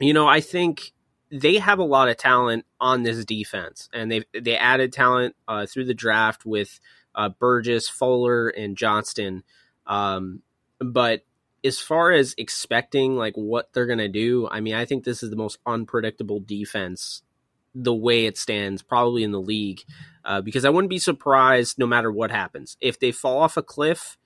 you 0.00 0.12
know, 0.12 0.26
I 0.26 0.40
think 0.40 0.92
they 1.30 1.56
have 1.56 1.78
a 1.78 1.84
lot 1.84 2.08
of 2.08 2.16
talent 2.16 2.64
on 2.80 3.02
this 3.02 3.24
defense, 3.24 3.88
and 3.92 4.10
they 4.10 4.24
they 4.38 4.56
added 4.56 4.92
talent 4.92 5.34
uh, 5.46 5.66
through 5.66 5.84
the 5.84 5.94
draft 5.94 6.46
with 6.46 6.80
uh, 7.14 7.28
Burgess, 7.28 7.88
Fuller, 7.88 8.48
and 8.48 8.76
Johnston. 8.76 9.42
Um, 9.86 10.42
but 10.80 11.24
as 11.64 11.78
far 11.78 12.12
as 12.12 12.34
expecting 12.38 13.16
like 13.16 13.34
what 13.34 13.72
they're 13.72 13.86
gonna 13.86 14.08
do, 14.08 14.48
I 14.50 14.60
mean, 14.60 14.74
I 14.74 14.84
think 14.84 15.04
this 15.04 15.22
is 15.22 15.30
the 15.30 15.36
most 15.36 15.58
unpredictable 15.66 16.40
defense 16.40 17.22
the 17.82 17.94
way 17.94 18.26
it 18.26 18.36
stands, 18.36 18.82
probably 18.82 19.22
in 19.22 19.32
the 19.32 19.40
league. 19.40 19.82
Uh, 20.24 20.42
because 20.42 20.64
I 20.64 20.70
wouldn't 20.70 20.90
be 20.90 20.98
surprised 20.98 21.78
no 21.78 21.86
matter 21.86 22.12
what 22.12 22.30
happens 22.30 22.76
if 22.82 22.98
they 23.00 23.12
fall 23.12 23.40
off 23.40 23.56
a 23.56 23.62
cliff 23.62 24.18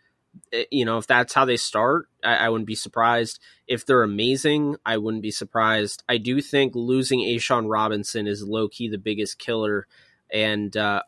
Eh, 0.52 0.64
you 0.70 0.84
know, 0.84 0.98
if 0.98 1.06
that's 1.06 1.34
how 1.34 1.44
they 1.44 1.56
start, 1.56 2.08
I, 2.22 2.36
I, 2.36 2.48
wouldn't 2.48 2.66
be 2.66 2.74
surprised. 2.74 3.38
If 3.66 3.84
they're 3.84 4.02
amazing, 4.02 4.76
I 4.84 4.96
wouldn't 4.96 5.22
be 5.22 5.30
surprised. 5.30 6.02
I 6.08 6.18
do 6.18 6.40
think 6.40 6.74
losing 6.74 7.20
A'Shawn 7.20 7.70
Robinson 7.70 8.26
is 8.26 8.42
low 8.42 8.68
key 8.68 8.88
the 8.88 8.98
biggest 8.98 9.38
killer, 9.38 9.86
and 10.30 10.76
uh, 10.76 11.02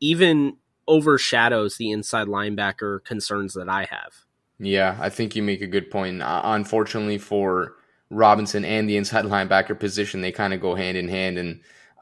even 0.00 0.56
overshadows 0.88 1.76
the 1.76 1.90
inside 1.90 2.26
linebacker 2.26 3.04
concerns 3.04 3.54
that 3.54 3.68
I 3.68 3.84
have. 3.84 4.24
Yeah, 4.58 4.96
I 5.00 5.08
think 5.08 5.36
you 5.36 5.42
make 5.42 5.62
a 5.62 5.66
good 5.66 5.90
point. 5.90 6.22
Uh, 6.22 6.42
unfortunately 6.44 7.18
for 7.18 7.76
Robinson 8.10 8.64
and 8.64 8.88
the 8.88 8.96
inside 8.96 9.24
linebacker 9.26 9.78
position, 9.78 10.20
they 10.20 10.32
kind 10.32 10.54
of 10.54 10.60
go 10.60 10.74
hand 10.74 10.96
in 10.96 11.08
hand, 11.08 11.38
and 11.38 11.60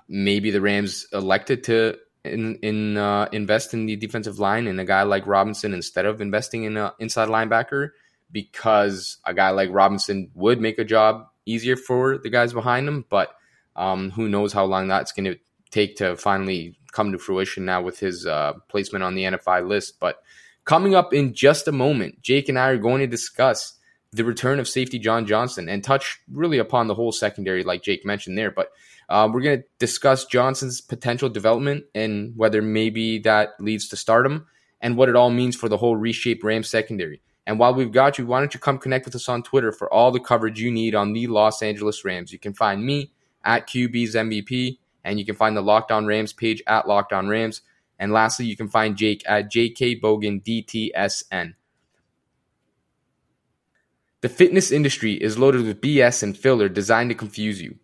maybe 0.09 0.51
the 0.51 0.61
Rams 0.61 1.07
elected 1.13 1.65
to 1.65 1.99
in 2.25 2.57
in 2.57 2.97
uh, 2.97 3.29
invest 3.33 3.75
in 3.75 3.87
the 3.87 3.97
defensive 3.97 4.39
line 4.39 4.67
and 4.67 4.81
a 4.81 4.85
guy 4.85 5.03
like 5.03 5.27
Robinson 5.27 5.75
instead 5.75 6.07
of 6.07 6.21
investing 6.21 6.65
in 6.65 6.77
an 6.77 6.91
inside 6.99 7.29
linebacker 7.29 7.91
because 8.31 9.19
a 9.25 9.35
guy 9.35 9.51
like 9.51 9.71
Robinson 9.73 10.31
would 10.35 10.61
make 10.61 10.79
a 10.79 10.85
job 10.85 11.27
easier 11.47 11.77
for 11.77 12.19
the 12.19 12.31
guys 12.31 12.53
behind 12.53 12.87
him. 12.87 13.05
But 13.09 13.35
um, 13.77 14.11
who 14.11 14.29
knows 14.29 14.53
how 14.53 14.65
long 14.65 14.89
that's 14.89 15.13
going 15.13 15.25
to 15.25 15.39
take 15.71 15.97
to 15.97 16.17
finally 16.17 16.77
come 16.93 17.13
to 17.13 17.19
fruition 17.19 17.65
now 17.65 17.83
with 17.83 17.99
his 17.99 18.27
uh, 18.27 18.55
placement 18.69 19.05
on 19.05 19.15
the 19.15 19.25
NFI 19.25 19.67
list. 19.67 20.01
But 20.01 20.23
coming 20.65 20.95
up 20.95 21.13
in 21.15 21.35
just 21.35 21.69
a 21.69 21.73
moment, 21.73 22.21
Jake 22.23 22.49
and 22.49 22.59
I 22.59 22.69
are 22.69 22.79
going 22.79 23.01
to 23.01 23.07
discuss 23.07 23.75
the 24.13 24.25
return 24.25 24.59
of 24.59 24.69
safety 24.69 24.99
John 24.99 25.27
Johnson 25.27 25.69
and 25.69 25.85
touch 25.85 26.21
really 26.33 26.59
upon 26.59 26.87
the 26.87 26.95
whole 26.95 27.13
secondary, 27.13 27.63
like 27.63 27.83
Jake 27.83 28.05
mentioned 28.05 28.39
there. 28.39 28.51
But 28.51 28.71
uh, 29.09 29.29
we're 29.33 29.41
going 29.41 29.61
to 29.61 29.65
discuss 29.79 30.27
Johnson's 30.27 30.81
potential 30.81 31.29
development 31.29 31.85
and 31.95 32.35
whether 32.37 32.61
maybe 32.61 33.19
that 33.21 33.51
leads 33.59 33.89
to 33.89 33.97
stardom 33.97 34.47
and 34.81 34.97
what 34.97 35.09
it 35.09 35.17
all 35.17 35.31
means 35.31 35.57
for 35.57 35.69
the 35.69 35.79
whole 35.79 35.97
reshaped 35.97 36.45
Rams 36.45 36.69
secondary. 36.69 37.23
And 37.47 37.59
while 37.59 37.73
we've 37.73 37.91
got 37.91 38.19
you, 38.19 38.27
why 38.27 38.41
don't 38.41 38.53
you 38.53 38.61
come 38.61 38.77
connect 38.77 39.07
with 39.07 39.15
us 39.15 39.29
on 39.29 39.43
Twitter 39.43 39.73
for 39.73 39.93
all 39.93 40.11
the 40.11 40.21
coverage 40.21 40.61
you 40.61 40.71
need 40.71 40.95
on 40.95 41.15
the 41.15 41.27
Los 41.29 41.63
Angeles 41.63 42.05
Rams? 42.05 42.31
You 42.31 42.39
can 42.39 42.53
find 42.53 42.85
me 42.85 43.11
at 43.43 43.67
QB's 43.67 44.15
MVP, 44.15 44.79
and 45.03 45.19
you 45.19 45.25
can 45.25 45.35
find 45.35 45.57
the 45.57 45.63
Locked 45.63 45.91
On 45.91 46.05
Rams 46.05 46.35
page 46.35 46.63
at 46.67 46.87
Locked 46.87 47.15
On 47.15 47.27
Rams. 47.27 47.63
And 47.99 48.13
lastly, 48.13 48.45
you 48.45 48.57
can 48.57 48.69
find 48.69 48.97
Jake 48.97 49.23
at 49.27 49.51
JK 49.51 50.01
Bogan 50.01 50.43
DTSN. 50.43 51.55
The 54.21 54.29
fitness 54.29 54.71
industry 54.71 55.15
is 55.15 55.39
loaded 55.39 55.65
with 55.65 55.81
BS 55.81 56.23
and 56.23 56.37
filler 56.37 56.69
designed 56.69 57.09
to 57.11 57.15
confuse 57.15 57.63
you. 57.63 57.77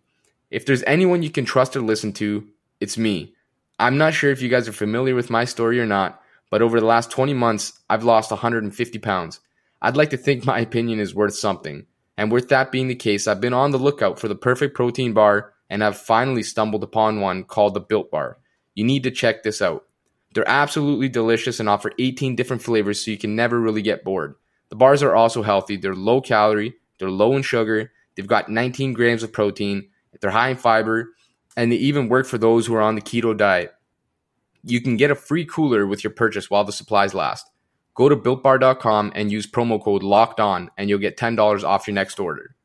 If 0.55 0.65
there's 0.65 0.83
anyone 0.87 1.21
you 1.21 1.29
can 1.29 1.43
trust 1.43 1.75
or 1.75 1.81
listen 1.81 2.13
to, 2.13 2.47
it's 2.79 2.97
me. 2.97 3.35
I'm 3.77 3.97
not 3.97 4.13
sure 4.13 4.31
if 4.31 4.41
you 4.41 4.47
guys 4.47 4.69
are 4.69 4.71
familiar 4.71 5.13
with 5.13 5.29
my 5.29 5.43
story 5.43 5.81
or 5.81 5.85
not, 5.85 6.21
but 6.49 6.61
over 6.61 6.79
the 6.79 6.85
last 6.85 7.11
20 7.11 7.33
months, 7.33 7.77
I've 7.89 8.05
lost 8.05 8.31
150 8.31 8.97
pounds. 8.99 9.41
I'd 9.81 9.97
like 9.97 10.11
to 10.11 10.17
think 10.17 10.45
my 10.45 10.59
opinion 10.59 11.01
is 11.01 11.13
worth 11.13 11.35
something. 11.35 11.87
And 12.17 12.31
with 12.31 12.47
that 12.47 12.71
being 12.71 12.87
the 12.87 12.95
case, 12.95 13.27
I've 13.27 13.41
been 13.41 13.51
on 13.51 13.71
the 13.71 13.77
lookout 13.77 14.17
for 14.17 14.29
the 14.29 14.35
perfect 14.35 14.75
protein 14.75 15.11
bar 15.11 15.51
and 15.69 15.83
I've 15.83 15.97
finally 15.97 16.41
stumbled 16.41 16.85
upon 16.85 17.19
one 17.19 17.43
called 17.43 17.73
the 17.73 17.81
Built 17.81 18.09
Bar. 18.09 18.37
You 18.75 18.85
need 18.85 19.03
to 19.03 19.11
check 19.11 19.43
this 19.43 19.61
out. 19.61 19.83
They're 20.33 20.47
absolutely 20.47 21.09
delicious 21.09 21.59
and 21.59 21.67
offer 21.67 21.91
18 21.99 22.37
different 22.37 22.63
flavors 22.63 23.03
so 23.03 23.11
you 23.11 23.17
can 23.17 23.35
never 23.35 23.59
really 23.59 23.81
get 23.81 24.05
bored. 24.05 24.35
The 24.69 24.77
bars 24.77 25.03
are 25.03 25.15
also 25.15 25.43
healthy. 25.43 25.75
They're 25.75 25.93
low 25.93 26.21
calorie, 26.21 26.75
they're 26.97 27.11
low 27.11 27.35
in 27.35 27.41
sugar, 27.41 27.91
they've 28.15 28.25
got 28.25 28.47
19 28.47 28.93
grams 28.93 29.21
of 29.21 29.33
protein, 29.33 29.89
they're 30.21 30.31
high 30.31 30.49
in 30.49 30.57
fiber, 30.57 31.13
and 31.57 31.71
they 31.71 31.77
even 31.77 32.09
work 32.09 32.25
for 32.25 32.37
those 32.37 32.65
who 32.65 32.75
are 32.75 32.81
on 32.81 32.95
the 32.95 33.01
keto 33.01 33.35
diet. 33.35 33.73
You 34.63 34.81
can 34.81 34.97
get 34.97 35.11
a 35.11 35.15
free 35.15 35.45
cooler 35.45 35.85
with 35.85 36.03
your 36.03 36.11
purchase 36.11 36.49
while 36.49 36.63
the 36.63 36.71
supplies 36.71 37.13
last. 37.13 37.49
Go 37.93 38.09
to 38.09 38.15
builtbar.com 38.15 39.13
and 39.15 39.31
use 39.31 39.47
promo 39.47 39.81
code 39.81 40.03
locked 40.03 40.39
on, 40.39 40.69
and 40.77 40.89
you'll 40.89 40.99
get 40.99 41.17
$10 41.17 41.63
off 41.63 41.87
your 41.87 41.93
next 41.93 42.19
order. 42.19 42.55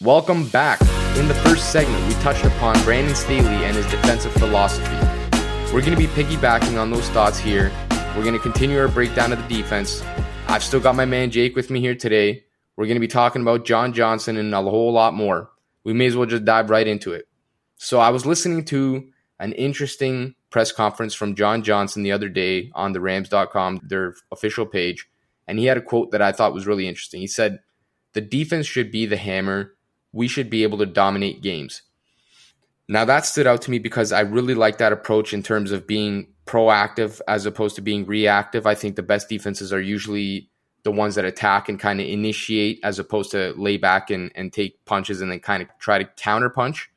Welcome 0.00 0.48
back. 0.48 0.80
In 1.16 1.28
the 1.28 1.34
first 1.34 1.72
segment, 1.72 2.06
we 2.06 2.14
touched 2.22 2.44
upon 2.44 2.82
Brandon 2.84 3.14
Staley 3.14 3.64
and 3.64 3.74
his 3.74 3.86
defensive 3.86 4.32
philosophy. 4.34 4.96
We're 5.72 5.80
going 5.80 5.92
to 5.92 5.96
be 5.96 6.06
piggybacking 6.06 6.80
on 6.80 6.90
those 6.90 7.08
thoughts 7.10 7.38
here. 7.38 7.72
We're 8.14 8.22
going 8.22 8.34
to 8.34 8.38
continue 8.38 8.78
our 8.78 8.88
breakdown 8.88 9.32
of 9.32 9.42
the 9.42 9.48
defense. 9.48 10.02
I've 10.48 10.62
still 10.62 10.80
got 10.80 10.94
my 10.94 11.04
man 11.04 11.30
Jake 11.30 11.56
with 11.56 11.70
me 11.70 11.80
here 11.80 11.94
today. 11.94 12.44
We're 12.76 12.86
going 12.86 12.96
to 12.96 13.00
be 13.00 13.08
talking 13.08 13.42
about 13.42 13.64
John 13.64 13.92
Johnson 13.92 14.36
and 14.36 14.54
a 14.54 14.62
whole 14.62 14.92
lot 14.92 15.12
more. 15.14 15.50
We 15.86 15.92
may 15.92 16.06
as 16.06 16.16
well 16.16 16.26
just 16.26 16.44
dive 16.44 16.68
right 16.68 16.86
into 16.86 17.12
it. 17.12 17.28
So, 17.76 18.00
I 18.00 18.10
was 18.10 18.26
listening 18.26 18.64
to 18.64 19.08
an 19.38 19.52
interesting 19.52 20.34
press 20.50 20.72
conference 20.72 21.14
from 21.14 21.36
John 21.36 21.62
Johnson 21.62 22.02
the 22.02 22.10
other 22.10 22.28
day 22.28 22.72
on 22.74 22.92
the 22.92 23.00
Rams.com, 23.00 23.82
their 23.84 24.16
official 24.32 24.66
page, 24.66 25.08
and 25.46 25.60
he 25.60 25.66
had 25.66 25.76
a 25.76 25.82
quote 25.82 26.10
that 26.10 26.20
I 26.20 26.32
thought 26.32 26.52
was 26.52 26.66
really 26.66 26.88
interesting. 26.88 27.20
He 27.20 27.28
said, 27.28 27.60
The 28.14 28.20
defense 28.20 28.66
should 28.66 28.90
be 28.90 29.06
the 29.06 29.16
hammer 29.16 29.76
we 30.10 30.26
should 30.26 30.50
be 30.50 30.64
able 30.64 30.78
to 30.78 30.86
dominate 30.86 31.40
games. 31.40 31.82
Now 32.88 33.04
that 33.04 33.24
stood 33.24 33.46
out 33.46 33.62
to 33.62 33.70
me 33.70 33.78
because 33.78 34.10
I 34.10 34.20
really 34.22 34.54
like 34.54 34.78
that 34.78 34.92
approach 34.92 35.32
in 35.32 35.44
terms 35.44 35.70
of 35.70 35.86
being 35.86 36.32
proactive 36.46 37.20
as 37.28 37.46
opposed 37.46 37.76
to 37.76 37.82
being 37.82 38.06
reactive. 38.06 38.66
I 38.66 38.74
think 38.74 38.96
the 38.96 39.04
best 39.04 39.28
defenses 39.28 39.72
are 39.72 39.80
usually 39.80 40.50
the 40.86 40.92
ones 40.92 41.16
that 41.16 41.24
attack 41.24 41.68
and 41.68 41.80
kind 41.80 42.00
of 42.00 42.06
initiate 42.06 42.78
as 42.84 43.00
opposed 43.00 43.32
to 43.32 43.52
lay 43.56 43.76
back 43.76 44.08
and, 44.08 44.30
and 44.36 44.52
take 44.52 44.82
punches 44.84 45.20
and 45.20 45.32
then 45.32 45.40
kind 45.40 45.60
of 45.60 45.68
try 45.80 45.98
to 45.98 46.04
counter 46.16 46.48
punch. 46.48 46.88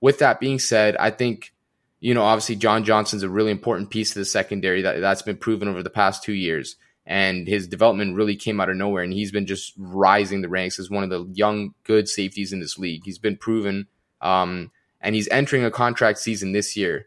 With 0.00 0.18
that 0.18 0.40
being 0.40 0.58
said, 0.58 0.96
I 0.96 1.10
think, 1.10 1.54
you 2.00 2.14
know, 2.14 2.22
obviously 2.22 2.56
John 2.56 2.82
Johnson's 2.82 3.22
a 3.22 3.28
really 3.28 3.52
important 3.52 3.90
piece 3.90 4.10
of 4.10 4.16
the 4.16 4.24
secondary 4.24 4.82
that, 4.82 5.00
that's 5.00 5.22
been 5.22 5.36
proven 5.36 5.68
over 5.68 5.84
the 5.84 5.88
past 5.88 6.24
two 6.24 6.32
years 6.32 6.74
and 7.06 7.46
his 7.46 7.68
development 7.68 8.16
really 8.16 8.34
came 8.34 8.60
out 8.60 8.70
of 8.70 8.76
nowhere. 8.76 9.04
And 9.04 9.12
he's 9.12 9.30
been 9.30 9.46
just 9.46 9.74
rising 9.76 10.42
the 10.42 10.48
ranks 10.48 10.80
as 10.80 10.90
one 10.90 11.04
of 11.04 11.10
the 11.10 11.24
young, 11.32 11.74
good 11.84 12.08
safeties 12.08 12.52
in 12.52 12.58
this 12.58 12.76
league. 12.76 13.02
He's 13.04 13.18
been 13.18 13.36
proven, 13.36 13.86
um, 14.20 14.72
and 15.00 15.14
he's 15.14 15.28
entering 15.28 15.64
a 15.64 15.70
contract 15.70 16.18
season 16.18 16.50
this 16.52 16.76
year. 16.76 17.06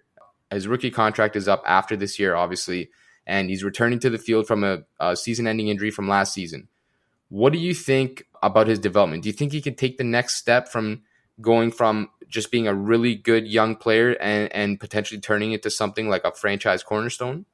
His 0.50 0.68
rookie 0.68 0.92
contract 0.92 1.36
is 1.36 1.48
up 1.50 1.64
after 1.66 1.98
this 1.98 2.20
year, 2.20 2.36
obviously, 2.36 2.90
and 3.26 3.50
he's 3.50 3.64
returning 3.64 4.00
to 4.00 4.10
the 4.10 4.18
field 4.18 4.48
from 4.48 4.64
a, 4.64 4.84
a 5.00 5.16
season 5.16 5.48
ending 5.48 5.68
injury 5.68 5.92
from 5.92 6.08
last 6.08 6.34
season. 6.34 6.68
What 7.30 7.54
do 7.54 7.60
you 7.60 7.74
think 7.74 8.26
about 8.44 8.68
his 8.68 8.80
development? 8.80 9.24
Do 9.24 9.30
you 9.30 9.34
think 9.34 9.52
he 9.52 9.62
can 9.62 9.76
take 9.76 9.98
the 9.98 10.04
next 10.04 10.36
step 10.36 10.70
from 10.70 11.02
going 11.42 11.72
from 11.72 12.10
just 12.28 12.52
being 12.52 12.68
a 12.68 12.74
really 12.74 13.16
good 13.16 13.48
young 13.48 13.76
player 13.76 14.12
and, 14.12 14.54
and 14.54 14.80
potentially 14.80 15.20
turning 15.20 15.52
it 15.52 15.64
to 15.64 15.70
something 15.70 16.10
like 16.10 16.24
a 16.24 16.32
franchise 16.32 16.84
cornerstone? 16.84 17.46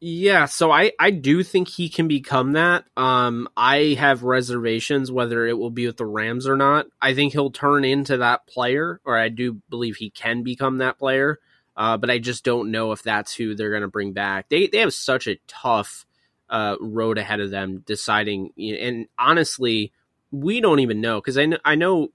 Yeah, 0.00 0.44
so 0.44 0.70
I 0.70 0.92
I 0.98 1.10
do 1.10 1.42
think 1.42 1.68
he 1.68 1.88
can 1.88 2.08
become 2.08 2.52
that. 2.52 2.84
Um 2.96 3.48
I 3.56 3.96
have 3.98 4.22
reservations 4.22 5.10
whether 5.10 5.46
it 5.46 5.56
will 5.56 5.70
be 5.70 5.86
with 5.86 5.96
the 5.96 6.04
Rams 6.04 6.46
or 6.46 6.56
not. 6.56 6.86
I 7.00 7.14
think 7.14 7.32
he'll 7.32 7.50
turn 7.50 7.84
into 7.84 8.18
that 8.18 8.46
player 8.46 9.00
or 9.04 9.16
I 9.18 9.30
do 9.30 9.62
believe 9.70 9.96
he 9.96 10.10
can 10.10 10.42
become 10.42 10.78
that 10.78 10.98
player. 10.98 11.38
Uh, 11.76 11.96
but 11.96 12.10
I 12.10 12.18
just 12.18 12.44
don't 12.44 12.70
know 12.70 12.92
if 12.92 13.02
that's 13.02 13.34
who 13.34 13.54
they're 13.54 13.70
going 13.70 13.82
to 13.82 13.88
bring 13.88 14.12
back. 14.12 14.48
They 14.48 14.68
they 14.68 14.78
have 14.78 14.94
such 14.94 15.26
a 15.26 15.38
tough 15.48 16.06
uh, 16.48 16.76
road 16.80 17.18
ahead 17.18 17.40
of 17.40 17.50
them 17.50 17.82
deciding 17.86 18.52
and 18.58 19.06
honestly, 19.18 19.92
we 20.30 20.60
don't 20.60 20.80
even 20.80 21.00
know 21.00 21.20
cuz 21.20 21.36
I 21.38 21.46
know 21.46 21.58
I 21.64 21.74
know 21.74 22.10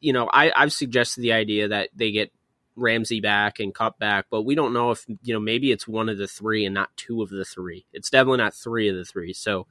you 0.00 0.12
know, 0.12 0.28
I 0.32 0.52
I've 0.54 0.72
suggested 0.72 1.20
the 1.20 1.32
idea 1.32 1.68
that 1.68 1.90
they 1.94 2.10
get 2.10 2.32
Ramsey 2.74 3.20
back 3.20 3.60
and 3.60 3.74
Kupp 3.74 3.98
back, 3.98 4.26
but 4.30 4.42
we 4.42 4.54
don't 4.54 4.72
know 4.72 4.90
if 4.90 5.04
you 5.22 5.34
know 5.34 5.40
maybe 5.40 5.70
it's 5.70 5.86
one 5.86 6.08
of 6.08 6.18
the 6.18 6.26
three 6.26 6.64
and 6.64 6.74
not 6.74 6.96
two 6.96 7.22
of 7.22 7.30
the 7.30 7.44
three. 7.44 7.86
It's 7.92 8.10
definitely 8.10 8.38
not 8.38 8.54
three 8.54 8.88
of 8.88 8.96
the 8.96 9.04
three. 9.04 9.32
So 9.32 9.66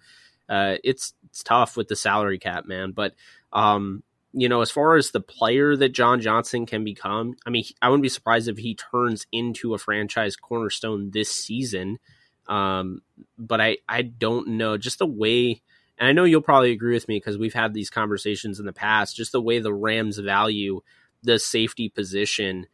uh, 0.47 0.75
it's 0.83 1.13
it's 1.25 1.43
tough 1.43 1.77
with 1.77 1.88
the 1.88 1.95
salary 1.95 2.39
cap, 2.39 2.65
man. 2.65 2.91
But 2.91 3.13
um, 3.51 4.03
you 4.33 4.47
know, 4.47 4.61
as 4.61 4.71
far 4.71 4.95
as 4.95 5.11
the 5.11 5.19
player 5.19 5.75
that 5.75 5.89
John 5.89 6.21
Johnson 6.21 6.65
can 6.65 6.83
become, 6.83 7.35
I 7.45 7.50
mean, 7.50 7.65
I 7.81 7.89
wouldn't 7.89 8.03
be 8.03 8.09
surprised 8.09 8.47
if 8.47 8.57
he 8.57 8.75
turns 8.75 9.27
into 9.31 9.73
a 9.73 9.77
franchise 9.77 10.35
cornerstone 10.35 11.11
this 11.11 11.31
season. 11.31 12.00
Um, 12.47 13.01
but 13.38 13.61
I 13.61 13.77
I 13.88 14.01
don't 14.01 14.50
know 14.50 14.77
just 14.77 15.00
the 15.00 15.05
way. 15.05 15.61
And 15.97 16.07
I 16.07 16.13
know 16.13 16.23
you'll 16.23 16.41
probably 16.41 16.71
agree 16.71 16.93
with 16.93 17.07
me 17.07 17.17
because 17.17 17.38
we've 17.38 17.53
had 17.53 17.73
these 17.73 17.91
conversations 17.91 18.59
in 18.59 18.65
the 18.65 18.73
past. 18.73 19.15
Just 19.15 19.31
the 19.31 19.41
way 19.41 19.59
the 19.59 19.73
Rams 19.73 20.17
value 20.17 20.81
the 21.23 21.38
safety 21.38 21.88
position 21.88 22.65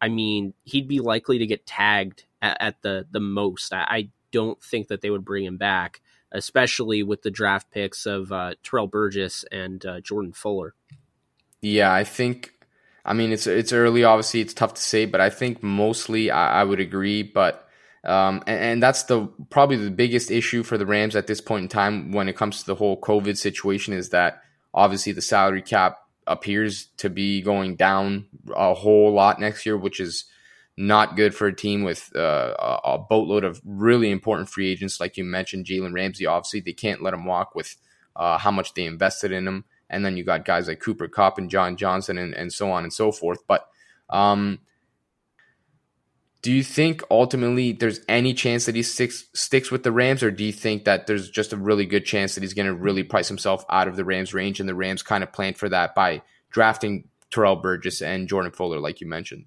I 0.00 0.08
mean, 0.08 0.54
he'd 0.64 0.88
be 0.88 1.00
likely 1.00 1.38
to 1.38 1.46
get 1.46 1.66
tagged 1.66 2.24
at, 2.42 2.56
at 2.60 2.82
the 2.82 3.06
the 3.10 3.20
most. 3.20 3.72
I, 3.72 3.86
I, 3.88 4.08
don't 4.32 4.62
think 4.62 4.88
that 4.88 5.00
they 5.00 5.08
would 5.08 5.24
bring 5.24 5.44
him 5.44 5.56
back, 5.56 6.02
especially 6.32 7.02
with 7.02 7.22
the 7.22 7.30
draft 7.30 7.70
picks 7.70 8.04
of 8.04 8.30
uh, 8.32 8.54
Terrell 8.62 8.88
Burgess 8.88 9.44
and 9.50 9.86
uh, 9.86 10.00
Jordan 10.00 10.32
Fuller. 10.32 10.74
Yeah, 11.66 11.92
I 11.92 12.04
think. 12.04 12.52
I 13.04 13.12
mean, 13.12 13.32
it's 13.32 13.48
it's 13.48 13.72
early. 13.72 14.04
Obviously, 14.04 14.40
it's 14.40 14.54
tough 14.54 14.74
to 14.74 14.82
say, 14.82 15.04
but 15.04 15.20
I 15.20 15.30
think 15.30 15.64
mostly 15.64 16.30
I, 16.30 16.60
I 16.60 16.64
would 16.64 16.78
agree. 16.78 17.24
But 17.24 17.68
um, 18.04 18.44
and, 18.46 18.60
and, 18.60 18.82
that's 18.82 19.02
the 19.04 19.28
probably 19.50 19.76
the 19.76 19.90
biggest 19.90 20.30
issue 20.30 20.62
for 20.62 20.78
the 20.78 20.86
Rams 20.86 21.16
at 21.16 21.26
this 21.26 21.40
point 21.40 21.64
in 21.64 21.68
time 21.68 22.12
when 22.12 22.28
it 22.28 22.36
comes 22.36 22.60
to 22.60 22.66
the 22.66 22.76
whole 22.76 23.00
COVID 23.00 23.36
situation 23.36 23.94
is 23.94 24.10
that 24.10 24.42
obviously 24.72 25.10
the 25.10 25.20
salary 25.20 25.60
cap 25.60 25.98
appears 26.28 26.86
to 26.98 27.10
be 27.10 27.42
going 27.42 27.74
down 27.74 28.26
a 28.54 28.72
whole 28.72 29.12
lot 29.12 29.40
next 29.40 29.66
year, 29.66 29.76
which 29.76 29.98
is 29.98 30.24
not 30.76 31.16
good 31.16 31.34
for 31.34 31.48
a 31.48 31.56
team 31.56 31.82
with 31.82 32.14
uh, 32.14 32.54
a 32.84 32.98
boatload 32.98 33.42
of 33.42 33.60
really 33.64 34.12
important 34.12 34.48
free 34.48 34.70
agents, 34.70 35.00
like 35.00 35.16
you 35.16 35.24
mentioned, 35.24 35.66
Jalen 35.66 35.92
Ramsey. 35.92 36.26
Obviously, 36.26 36.60
they 36.60 36.74
can't 36.74 37.02
let 37.02 37.14
him 37.14 37.24
walk 37.24 37.56
with 37.56 37.74
uh, 38.14 38.38
how 38.38 38.52
much 38.52 38.74
they 38.74 38.84
invested 38.84 39.32
in 39.32 39.48
him, 39.48 39.64
and 39.88 40.04
then 40.04 40.16
you 40.16 40.24
got 40.24 40.44
guys 40.44 40.68
like 40.68 40.80
Cooper 40.80 41.08
Kupp 41.08 41.38
and 41.38 41.50
John 41.50 41.76
Johnson, 41.76 42.18
and, 42.18 42.34
and 42.34 42.52
so 42.52 42.70
on 42.70 42.82
and 42.84 42.92
so 42.92 43.12
forth. 43.12 43.46
But 43.46 43.66
um, 44.10 44.60
do 46.42 46.52
you 46.52 46.62
think 46.62 47.02
ultimately 47.10 47.72
there's 47.72 48.00
any 48.08 48.32
chance 48.32 48.66
that 48.66 48.76
he 48.76 48.82
sticks 48.82 49.24
sticks 49.34 49.70
with 49.70 49.82
the 49.82 49.92
Rams, 49.92 50.22
or 50.22 50.30
do 50.30 50.44
you 50.44 50.52
think 50.52 50.84
that 50.84 51.06
there's 51.06 51.28
just 51.30 51.52
a 51.52 51.56
really 51.56 51.86
good 51.86 52.04
chance 52.04 52.34
that 52.34 52.42
he's 52.42 52.54
going 52.54 52.66
to 52.66 52.74
really 52.74 53.02
price 53.02 53.28
himself 53.28 53.64
out 53.68 53.88
of 53.88 53.96
the 53.96 54.04
Rams 54.04 54.32
range, 54.32 54.60
and 54.60 54.68
the 54.68 54.74
Rams 54.74 55.02
kind 55.02 55.24
of 55.24 55.32
planned 55.32 55.58
for 55.58 55.68
that 55.68 55.94
by 55.94 56.22
drafting 56.50 57.08
Terrell 57.30 57.56
Burgess 57.56 58.00
and 58.00 58.28
Jordan 58.28 58.52
Fuller, 58.52 58.78
like 58.78 59.00
you 59.00 59.06
mentioned? 59.06 59.46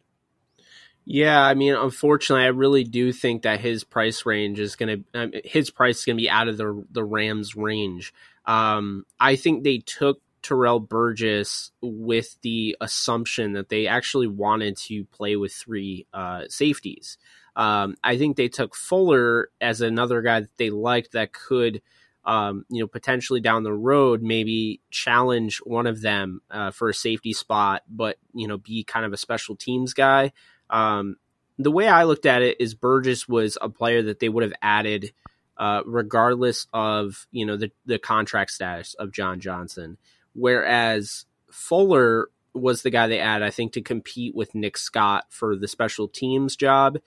Yeah, 1.06 1.42
I 1.42 1.54
mean, 1.54 1.74
unfortunately, 1.74 2.44
I 2.44 2.50
really 2.50 2.84
do 2.84 3.12
think 3.12 3.44
that 3.44 3.62
his 3.62 3.84
price 3.84 4.26
range 4.26 4.60
is 4.60 4.76
going 4.76 5.06
to 5.14 5.20
um, 5.20 5.32
his 5.44 5.72
price 5.72 6.00
is 6.00 6.06
going 6.06 6.18
to 6.18 6.22
be 6.22 6.30
out 6.30 6.48
of 6.48 6.58
the 6.58 6.86
the 6.92 7.04
Rams 7.04 7.56
range. 7.56 8.14
Um, 8.46 9.06
I 9.20 9.36
think 9.36 9.64
they 9.64 9.78
took 9.80 10.22
Terrell 10.42 10.80
Burgess 10.80 11.72
with 11.82 12.38
the 12.42 12.76
assumption 12.82 13.54
that 13.54 13.70
they 13.70 13.88
actually 13.88 14.28
wanted 14.28 14.78
to 14.78 15.06
play 15.06 15.36
with 15.36 15.54
three 15.54 16.06
uh, 16.14 16.44
safeties. 16.50 17.18
Um, 17.56 17.96
I 18.04 18.18
think 18.18 18.38
they 18.38 18.48
took 18.48 18.76
Fuller 18.76 19.50
as 19.60 19.82
another 19.82 20.22
guy 20.22 20.42
that 20.42 20.58
they 20.58 20.70
liked 20.70 21.12
that 21.12 21.34
could, 21.34 21.82
um, 22.24 22.66
you 22.70 22.82
know, 22.82 22.88
potentially 22.88 23.42
down 23.42 23.64
the 23.64 23.74
road 23.74 24.22
maybe 24.22 24.80
challenge 24.92 25.58
one 25.66 25.86
of 25.88 26.02
them 26.02 26.42
uh, 26.50 26.72
for 26.72 26.90
a 26.90 26.94
safety 26.94 27.34
spot, 27.34 27.84
but 27.90 28.18
you 28.34 28.48
know, 28.48 28.58
be 28.58 28.84
kind 28.84 29.06
of 29.06 29.14
a 29.14 29.18
special 29.18 29.56
teams 29.56 29.94
guy. 29.94 30.32
Um, 30.70 31.18
the 31.58 31.72
way 31.72 31.88
I 31.90 32.06
looked 32.06 32.26
at 32.26 32.42
it 32.42 32.62
is 32.62 32.76
Burgess 32.76 33.28
was 33.28 33.58
a 33.62 33.68
player 33.68 34.04
that 34.04 34.20
they 34.20 34.30
would 34.30 34.44
have 34.44 34.54
added. 34.62 35.12
Uh, 35.58 35.82
regardless 35.86 36.68
of 36.72 37.28
you 37.32 37.46
know 37.46 37.58
the 37.58 37.70
the 37.86 38.00
contract 38.00 38.50
status 38.50 38.94
of 38.94 39.12
John 39.12 39.42
Johnson, 39.42 39.98
Whereas 40.34 41.26
Fuller 41.52 42.30
was 42.54 42.82
the 42.82 42.90
guy 42.90 43.08
they 43.08 43.20
added, 43.20 43.46
I 43.46 43.52
think, 43.52 43.74
to 43.74 43.82
compete 43.82 44.36
with 44.36 44.56
Nick 44.56 44.78
Scott 44.78 45.26
for 45.30 45.56
the 45.56 45.68
special 45.68 46.08
teams 46.08 46.56
job, 46.56 46.98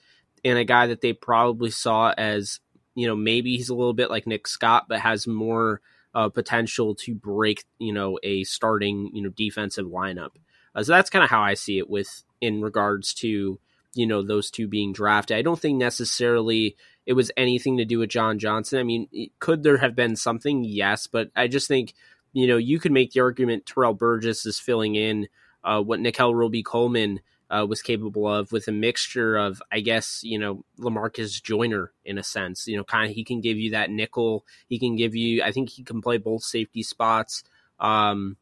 and 0.44 0.58
a 0.58 0.64
guy 0.64 0.86
that 0.88 1.00
they 1.00 1.12
probably 1.12 1.70
saw 1.70 2.12
as 2.16 2.60
you 2.94 3.06
know, 3.06 3.16
maybe 3.16 3.56
he's 3.56 3.68
a 3.68 3.74
little 3.74 3.94
bit 3.94 4.10
like 4.10 4.26
Nick 4.26 4.46
Scott, 4.46 4.86
but 4.88 5.00
has 5.00 5.26
more 5.26 5.80
uh, 6.14 6.28
potential 6.28 6.94
to 6.94 7.14
break, 7.14 7.64
you 7.78 7.92
know, 7.92 8.18
a 8.22 8.44
starting, 8.44 9.10
you 9.14 9.22
know, 9.22 9.30
defensive 9.30 9.86
lineup. 9.86 10.32
Uh, 10.74 10.82
so 10.82 10.92
that's 10.92 11.10
kind 11.10 11.24
of 11.24 11.30
how 11.30 11.42
I 11.42 11.54
see 11.54 11.78
it 11.78 11.88
with 11.88 12.22
in 12.40 12.60
regards 12.60 13.14
to, 13.14 13.58
you 13.94 14.06
know, 14.06 14.22
those 14.22 14.50
two 14.50 14.68
being 14.68 14.92
drafted. 14.92 15.36
I 15.36 15.42
don't 15.42 15.58
think 15.58 15.78
necessarily 15.78 16.76
it 17.06 17.14
was 17.14 17.30
anything 17.36 17.78
to 17.78 17.84
do 17.84 17.98
with 17.98 18.10
John 18.10 18.38
Johnson. 18.38 18.78
I 18.78 18.82
mean, 18.82 19.08
could 19.38 19.62
there 19.62 19.78
have 19.78 19.96
been 19.96 20.16
something? 20.16 20.64
Yes, 20.64 21.06
but 21.06 21.30
I 21.34 21.48
just 21.48 21.68
think, 21.68 21.94
you 22.32 22.46
know, 22.46 22.56
you 22.56 22.78
could 22.78 22.92
make 22.92 23.12
the 23.12 23.20
argument 23.20 23.66
Terrell 23.66 23.94
Burgess 23.94 24.46
is 24.46 24.58
filling 24.58 24.94
in 24.94 25.28
uh, 25.64 25.80
what 25.82 26.00
Nickell 26.00 26.34
Robey-Coleman 26.34 27.20
uh, 27.50 27.66
was 27.66 27.82
capable 27.82 28.26
of 28.26 28.50
with 28.50 28.66
a 28.68 28.72
mixture 28.72 29.36
of, 29.36 29.62
I 29.70 29.80
guess, 29.80 30.22
you 30.24 30.38
know, 30.38 30.64
Lamarcus 30.78 31.42
Joyner 31.42 31.92
in 32.04 32.16
a 32.16 32.22
sense. 32.22 32.66
You 32.66 32.78
know, 32.78 32.84
kind 32.84 33.10
of 33.10 33.14
he 33.14 33.24
can 33.24 33.40
give 33.40 33.58
you 33.58 33.72
that 33.72 33.90
nickel. 33.90 34.46
He 34.68 34.78
can 34.78 34.96
give 34.96 35.14
you, 35.14 35.42
I 35.42 35.52
think 35.52 35.68
he 35.68 35.84
can 35.84 36.00
play 36.00 36.16
both 36.16 36.42
safety 36.42 36.82
spots. 36.82 37.44
Um, 37.78 38.38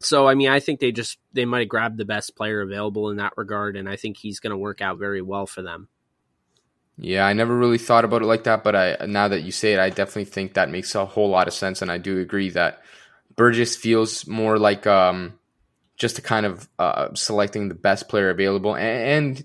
so, 0.00 0.28
I 0.28 0.34
mean, 0.34 0.50
I 0.50 0.60
think 0.60 0.80
they 0.80 0.92
just 0.92 1.18
they 1.32 1.46
might 1.46 1.60
have 1.60 1.68
grabbed 1.68 1.96
the 1.96 2.04
best 2.04 2.36
player 2.36 2.60
available 2.60 3.08
in 3.08 3.16
that 3.16 3.32
regard, 3.38 3.76
and 3.76 3.88
I 3.88 3.96
think 3.96 4.18
he's 4.18 4.40
going 4.40 4.50
to 4.50 4.56
work 4.58 4.82
out 4.82 4.98
very 4.98 5.22
well 5.22 5.46
for 5.46 5.62
them. 5.62 5.88
Yeah, 6.98 7.26
I 7.26 7.32
never 7.32 7.56
really 7.56 7.78
thought 7.78 8.04
about 8.04 8.22
it 8.22 8.26
like 8.26 8.44
that, 8.44 8.62
but 8.62 8.76
I 8.76 9.06
now 9.06 9.28
that 9.28 9.42
you 9.42 9.52
say 9.52 9.72
it, 9.72 9.80
I 9.80 9.88
definitely 9.88 10.26
think 10.26 10.54
that 10.54 10.70
makes 10.70 10.94
a 10.94 11.06
whole 11.06 11.30
lot 11.30 11.48
of 11.48 11.54
sense, 11.54 11.80
and 11.80 11.90
I 11.90 11.96
do 11.96 12.20
agree 12.20 12.50
that 12.50 12.82
Burgess 13.36 13.76
feels 13.76 14.26
more 14.26 14.58
like 14.58 14.86
um, 14.86 15.38
just 15.96 16.18
a 16.18 16.22
kind 16.22 16.46
of 16.46 16.68
uh, 16.78 17.14
selecting 17.14 17.68
the 17.68 17.74
best 17.74 18.08
player 18.08 18.30
available 18.30 18.74
and, 18.76 19.38
and 19.38 19.44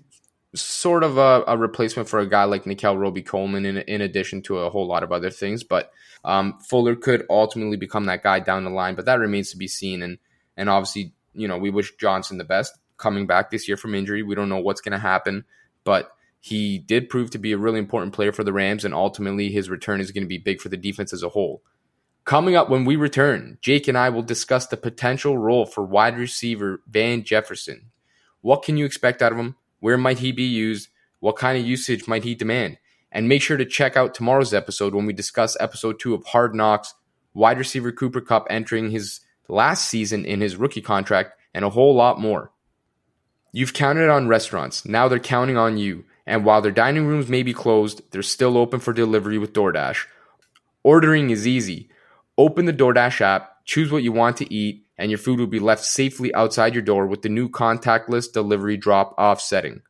sort 0.54 1.04
of 1.04 1.16
a, 1.16 1.44
a, 1.46 1.56
replacement 1.56 2.08
for 2.08 2.18
a 2.18 2.28
guy 2.28 2.44
like 2.44 2.66
Nickell 2.66 2.98
Robey-Coleman 2.98 3.64
in, 3.64 3.78
in 3.78 4.00
addition 4.00 4.42
to 4.42 4.58
a 4.58 4.70
whole 4.70 4.86
lot 4.86 5.02
of 5.02 5.12
other 5.12 5.30
things. 5.30 5.62
But 5.62 5.92
um, 6.24 6.58
Fuller 6.60 6.96
could 6.96 7.24
ultimately 7.30 7.76
become 7.76 8.06
that 8.06 8.22
guy 8.22 8.40
down 8.40 8.64
the 8.64 8.70
line, 8.70 8.94
but 8.94 9.06
that 9.06 9.20
remains 9.20 9.50
to 9.50 9.56
be 9.56 9.68
seen. 9.68 10.02
And 10.02 10.18
and 10.56 10.68
obviously, 10.68 11.12
you 11.32 11.48
know, 11.48 11.56
we 11.56 11.70
wish 11.70 11.96
Johnson 11.96 12.38
the 12.38 12.44
best 12.44 12.76
coming 12.96 13.26
back 13.26 13.50
this 13.50 13.68
year 13.68 13.76
from 13.76 13.94
injury. 13.94 14.22
We 14.22 14.34
don't 14.34 14.48
know 14.48 14.58
what's 14.58 14.80
going 14.80 14.92
to 14.92 14.98
happen, 14.98 15.44
but 15.84 16.12
he 16.40 16.78
did 16.78 17.08
prove 17.08 17.30
to 17.30 17.38
be 17.38 17.52
a 17.52 17.58
really 17.58 17.78
important 17.78 18.12
player 18.12 18.32
for 18.32 18.44
the 18.44 18.52
Rams, 18.52 18.84
and 18.84 18.92
ultimately 18.92 19.50
his 19.50 19.70
return 19.70 20.00
is 20.00 20.10
going 20.10 20.24
to 20.24 20.28
be 20.28 20.38
big 20.38 20.60
for 20.60 20.68
the 20.68 20.76
defense 20.76 21.12
as 21.12 21.22
a 21.22 21.28
whole. 21.28 21.62
Coming 22.24 22.54
up 22.54 22.68
when 22.68 22.84
we 22.84 22.96
return, 22.96 23.58
Jake 23.60 23.88
and 23.88 23.98
I 23.98 24.10
will 24.10 24.22
discuss 24.22 24.66
the 24.66 24.76
potential 24.76 25.38
role 25.38 25.66
for 25.66 25.82
wide 25.82 26.18
receiver 26.18 26.80
Van 26.86 27.24
Jefferson. 27.24 27.90
What 28.40 28.62
can 28.62 28.76
you 28.76 28.84
expect 28.84 29.22
out 29.22 29.32
of 29.32 29.38
him? 29.38 29.56
Where 29.80 29.98
might 29.98 30.18
he 30.18 30.30
be 30.30 30.44
used? 30.44 30.88
What 31.18 31.36
kind 31.36 31.58
of 31.58 31.66
usage 31.66 32.06
might 32.06 32.24
he 32.24 32.34
demand? 32.34 32.78
And 33.10 33.28
make 33.28 33.42
sure 33.42 33.56
to 33.56 33.64
check 33.64 33.96
out 33.96 34.14
tomorrow's 34.14 34.54
episode 34.54 34.94
when 34.94 35.06
we 35.06 35.12
discuss 35.12 35.56
episode 35.58 35.98
two 35.98 36.14
of 36.14 36.24
Hard 36.26 36.54
Knocks, 36.54 36.94
wide 37.34 37.58
receiver 37.58 37.90
Cooper 37.90 38.20
Kupp 38.20 38.46
entering 38.48 38.90
his 38.90 39.20
last 39.48 39.88
season 39.88 40.24
in 40.24 40.40
his 40.40 40.56
rookie 40.56 40.80
contract, 40.80 41.32
and 41.52 41.64
a 41.64 41.70
whole 41.70 41.94
lot 41.94 42.20
more. 42.20 42.52
You've 43.52 43.74
counted 43.74 44.08
on 44.08 44.28
restaurants, 44.28 44.86
now 44.86 45.08
they're 45.08 45.18
counting 45.18 45.56
on 45.56 45.76
you. 45.76 46.04
And 46.24 46.44
while 46.44 46.62
their 46.62 46.70
dining 46.70 47.06
rooms 47.06 47.28
may 47.28 47.42
be 47.42 47.52
closed, 47.52 48.02
they're 48.12 48.22
still 48.22 48.56
open 48.56 48.78
for 48.78 48.92
delivery 48.92 49.38
with 49.38 49.52
DoorDash. 49.52 50.06
Ordering 50.84 51.30
is 51.30 51.46
easy. 51.46 51.88
Open 52.38 52.64
the 52.64 52.72
DoorDash 52.72 53.20
app, 53.20 53.64
choose 53.64 53.92
what 53.92 54.02
you 54.02 54.12
want 54.12 54.36
to 54.38 54.52
eat, 54.52 54.86
and 54.96 55.10
your 55.10 55.18
food 55.18 55.38
will 55.38 55.46
be 55.46 55.58
left 55.58 55.84
safely 55.84 56.34
outside 56.34 56.74
your 56.74 56.82
door 56.82 57.06
with 57.06 57.22
the 57.22 57.28
new 57.28 57.48
contactless 57.48 58.32
delivery 58.32 58.76
drop 58.76 59.14
off 59.18 59.40
setting. 59.40 59.82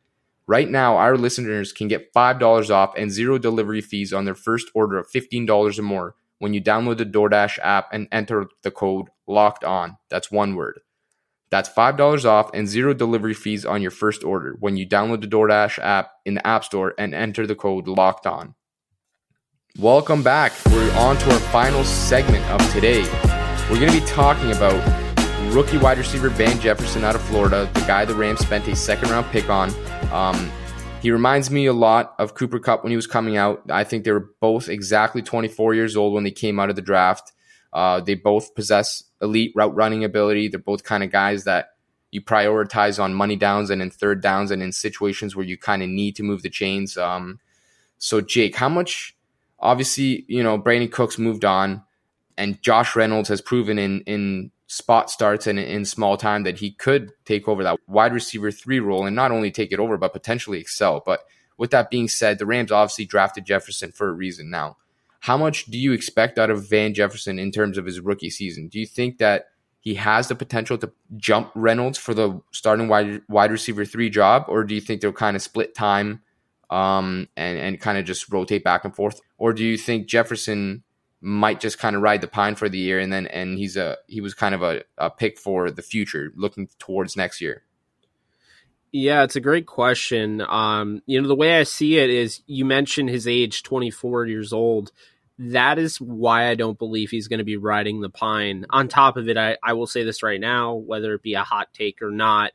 Right 0.46 0.68
now, 0.68 0.96
our 0.96 1.16
listeners 1.16 1.72
can 1.72 1.86
get 1.86 2.12
$5 2.12 2.70
off 2.70 2.94
and 2.96 3.10
zero 3.10 3.38
delivery 3.38 3.80
fees 3.80 4.12
on 4.12 4.24
their 4.24 4.34
first 4.34 4.68
order 4.74 4.98
of 4.98 5.08
$15 5.08 5.78
or 5.78 5.82
more 5.82 6.16
when 6.40 6.52
you 6.54 6.60
download 6.60 6.98
the 6.98 7.06
DoorDash 7.06 7.58
app 7.62 7.88
and 7.92 8.08
enter 8.10 8.46
the 8.62 8.70
code 8.72 9.08
locked 9.28 9.62
on. 9.62 9.96
That's 10.08 10.32
one 10.32 10.56
word. 10.56 10.80
That's 11.50 11.68
$5 11.68 12.24
off 12.24 12.50
and 12.54 12.66
zero 12.66 12.94
delivery 12.94 13.34
fees 13.34 13.64
on 13.64 13.82
your 13.82 13.90
first 13.90 14.24
order 14.24 14.56
when 14.58 14.76
you 14.76 14.88
download 14.88 15.20
the 15.20 15.28
DoorDash 15.28 15.78
app 15.80 16.10
in 16.24 16.34
the 16.34 16.46
App 16.46 16.64
Store 16.64 16.94
and 16.98 17.14
enter 17.14 17.46
the 17.46 17.54
code 17.54 17.86
locked 17.86 18.26
on. 18.26 18.54
Welcome 19.78 20.24
back. 20.24 20.52
We're 20.66 20.92
on 20.98 21.16
to 21.16 21.32
our 21.32 21.38
final 21.38 21.84
segment 21.84 22.44
of 22.46 22.72
today. 22.72 23.02
We're 23.70 23.78
going 23.78 23.92
to 23.92 24.00
be 24.00 24.06
talking 24.06 24.50
about 24.50 24.74
rookie 25.54 25.78
wide 25.78 25.96
receiver 25.96 26.28
Van 26.28 26.58
Jefferson 26.60 27.04
out 27.04 27.14
of 27.14 27.22
Florida, 27.22 27.70
the 27.72 27.80
guy 27.80 28.04
the 28.04 28.14
Rams 28.14 28.40
spent 28.40 28.66
a 28.66 28.74
second 28.74 29.10
round 29.10 29.26
pick 29.26 29.48
on. 29.48 29.70
Um, 30.12 30.50
he 31.00 31.12
reminds 31.12 31.50
me 31.52 31.66
a 31.66 31.72
lot 31.72 32.14
of 32.18 32.34
Cooper 32.34 32.58
Kupp 32.58 32.82
when 32.82 32.90
he 32.90 32.96
was 32.96 33.06
coming 33.06 33.36
out. 33.36 33.62
I 33.70 33.84
think 33.84 34.04
they 34.04 34.10
were 34.10 34.32
both 34.40 34.68
exactly 34.68 35.22
24 35.22 35.74
years 35.74 35.96
old 35.96 36.14
when 36.14 36.24
they 36.24 36.32
came 36.32 36.58
out 36.58 36.68
of 36.68 36.76
the 36.76 36.82
draft. 36.82 37.32
Uh, 37.72 38.00
they 38.00 38.16
both 38.16 38.56
possess 38.56 39.04
elite 39.22 39.52
route 39.54 39.74
running 39.74 40.02
ability. 40.04 40.48
They're 40.48 40.58
both 40.58 40.82
kind 40.82 41.04
of 41.04 41.12
guys 41.12 41.44
that 41.44 41.70
you 42.10 42.20
prioritize 42.20 43.02
on 43.02 43.14
money 43.14 43.36
downs 43.36 43.70
and 43.70 43.80
in 43.80 43.90
third 43.90 44.20
downs 44.20 44.50
and 44.50 44.64
in 44.64 44.72
situations 44.72 45.36
where 45.36 45.46
you 45.46 45.56
kind 45.56 45.80
of 45.82 45.88
need 45.88 46.16
to 46.16 46.24
move 46.24 46.42
the 46.42 46.50
chains. 46.50 46.98
Um, 46.98 47.38
so, 47.98 48.20
Jake, 48.20 48.56
how 48.56 48.68
much 48.68 49.14
obviously, 49.60 50.24
you 50.28 50.42
know, 50.42 50.58
Brandin 50.58 50.90
Cooks 50.90 51.18
moved 51.18 51.44
on, 51.44 51.82
and 52.36 52.60
Josh 52.62 52.96
Reynolds 52.96 53.28
has 53.28 53.40
proven 53.40 53.78
in 53.78 54.00
in 54.02 54.50
spot 54.66 55.10
starts 55.10 55.48
and 55.48 55.58
in 55.58 55.84
small 55.84 56.16
time 56.16 56.44
that 56.44 56.58
he 56.58 56.70
could 56.70 57.10
take 57.24 57.48
over 57.48 57.64
that 57.64 57.78
wide 57.88 58.12
receiver 58.12 58.52
three 58.52 58.78
role 58.78 59.04
and 59.04 59.16
not 59.16 59.32
only 59.32 59.50
take 59.50 59.72
it 59.72 59.80
over 59.80 59.96
but 59.96 60.12
potentially 60.12 60.60
excel. 60.60 61.02
But 61.04 61.24
with 61.58 61.72
that 61.72 61.90
being 61.90 62.06
said, 62.06 62.38
the 62.38 62.46
Rams 62.46 62.70
obviously 62.70 63.04
drafted 63.04 63.44
Jefferson 63.44 63.90
for 63.90 64.08
a 64.08 64.12
reason. 64.12 64.48
Now, 64.48 64.76
how 65.18 65.36
much 65.36 65.66
do 65.66 65.76
you 65.76 65.92
expect 65.92 66.38
out 66.38 66.50
of 66.50 66.68
Van 66.68 66.94
Jefferson 66.94 67.38
in 67.38 67.50
terms 67.50 67.78
of 67.78 67.84
his 67.84 68.00
rookie 68.00 68.30
season? 68.30 68.68
Do 68.68 68.78
you 68.78 68.86
think 68.86 69.18
that 69.18 69.46
he 69.80 69.94
has 69.94 70.28
the 70.28 70.34
potential 70.34 70.78
to 70.78 70.92
jump 71.16 71.50
Reynolds 71.54 71.98
for 71.98 72.14
the 72.14 72.40
starting 72.52 72.86
wide 72.86 73.22
wide 73.28 73.50
receiver 73.50 73.84
three 73.84 74.08
job, 74.08 74.44
or 74.46 74.62
do 74.62 74.74
you 74.74 74.80
think 74.80 75.00
they'll 75.00 75.12
kind 75.12 75.36
of 75.36 75.42
split 75.42 75.74
time 75.74 76.22
um, 76.70 77.28
and 77.36 77.58
and 77.58 77.80
kind 77.80 77.98
of 77.98 78.04
just 78.04 78.32
rotate 78.32 78.64
back 78.64 78.84
and 78.84 78.94
forth, 78.94 79.20
or 79.36 79.52
do 79.52 79.64
you 79.64 79.76
think 79.76 80.06
Jefferson 80.06 80.82
might 81.20 81.60
just 81.60 81.78
kind 81.78 81.94
of 81.94 82.02
ride 82.02 82.22
the 82.22 82.28
pine 82.28 82.54
for 82.54 82.68
the 82.68 82.78
year 82.78 82.98
and 82.98 83.12
then 83.12 83.26
and 83.26 83.58
he's 83.58 83.76
a 83.76 83.98
he 84.06 84.22
was 84.22 84.32
kind 84.32 84.54
of 84.54 84.62
a, 84.62 84.82
a 84.96 85.10
pick 85.10 85.38
for 85.38 85.70
the 85.70 85.82
future, 85.82 86.32
looking 86.34 86.68
towards 86.78 87.16
next 87.16 87.40
year? 87.40 87.64
Yeah, 88.92 89.22
it's 89.22 89.36
a 89.36 89.40
great 89.40 89.66
question. 89.66 90.40
Um, 90.40 91.02
you 91.06 91.20
know, 91.20 91.28
the 91.28 91.36
way 91.36 91.58
I 91.58 91.62
see 91.62 91.98
it 91.98 92.10
is 92.10 92.42
you 92.46 92.64
mentioned 92.64 93.08
his 93.08 93.28
age, 93.28 93.62
24 93.62 94.26
years 94.26 94.52
old. 94.52 94.90
That 95.38 95.78
is 95.78 96.00
why 96.00 96.48
I 96.48 96.54
don't 96.54 96.78
believe 96.78 97.10
he's 97.10 97.28
going 97.28 97.38
to 97.38 97.44
be 97.44 97.56
riding 97.56 98.00
the 98.00 98.10
pine. 98.10 98.66
On 98.70 98.88
top 98.88 99.16
of 99.16 99.28
it, 99.28 99.36
I, 99.36 99.56
I 99.62 99.74
will 99.74 99.86
say 99.86 100.02
this 100.02 100.22
right 100.22 100.40
now, 100.40 100.74
whether 100.74 101.14
it 101.14 101.22
be 101.22 101.34
a 101.34 101.44
hot 101.44 101.68
take 101.72 102.02
or 102.02 102.10
not, 102.10 102.50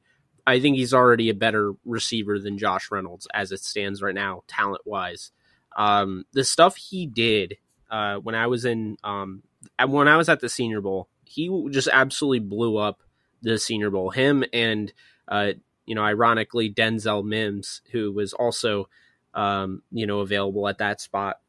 I 0.47 0.59
think 0.59 0.77
he's 0.77 0.93
already 0.93 1.29
a 1.29 1.33
better 1.33 1.73
receiver 1.85 2.39
than 2.39 2.57
Josh 2.57 2.91
Reynolds 2.91 3.27
as 3.33 3.51
it 3.51 3.61
stands 3.61 4.01
right 4.01 4.13
now, 4.13 4.43
talent 4.47 4.81
wise. 4.85 5.31
Um, 5.75 6.25
the 6.33 6.43
stuff 6.43 6.77
he 6.77 7.05
did 7.05 7.57
uh, 7.89 8.17
when 8.17 8.35
I 8.35 8.47
was 8.47 8.65
in 8.65 8.97
um, 9.03 9.43
when 9.87 10.07
I 10.07 10.17
was 10.17 10.29
at 10.29 10.39
the 10.39 10.49
Senior 10.49 10.81
Bowl, 10.81 11.09
he 11.25 11.67
just 11.71 11.89
absolutely 11.91 12.39
blew 12.39 12.77
up 12.77 13.01
the 13.41 13.57
Senior 13.57 13.89
Bowl. 13.89 14.09
Him 14.09 14.43
and 14.53 14.91
uh, 15.27 15.53
you 15.85 15.95
know, 15.95 16.03
ironically, 16.03 16.71
Denzel 16.71 17.23
Mims, 17.23 17.81
who 17.91 18.11
was 18.11 18.33
also 18.33 18.89
um, 19.33 19.81
you 19.91 20.07
know 20.07 20.19
available 20.19 20.67
at 20.67 20.77
that 20.79 21.01
spot. 21.01 21.39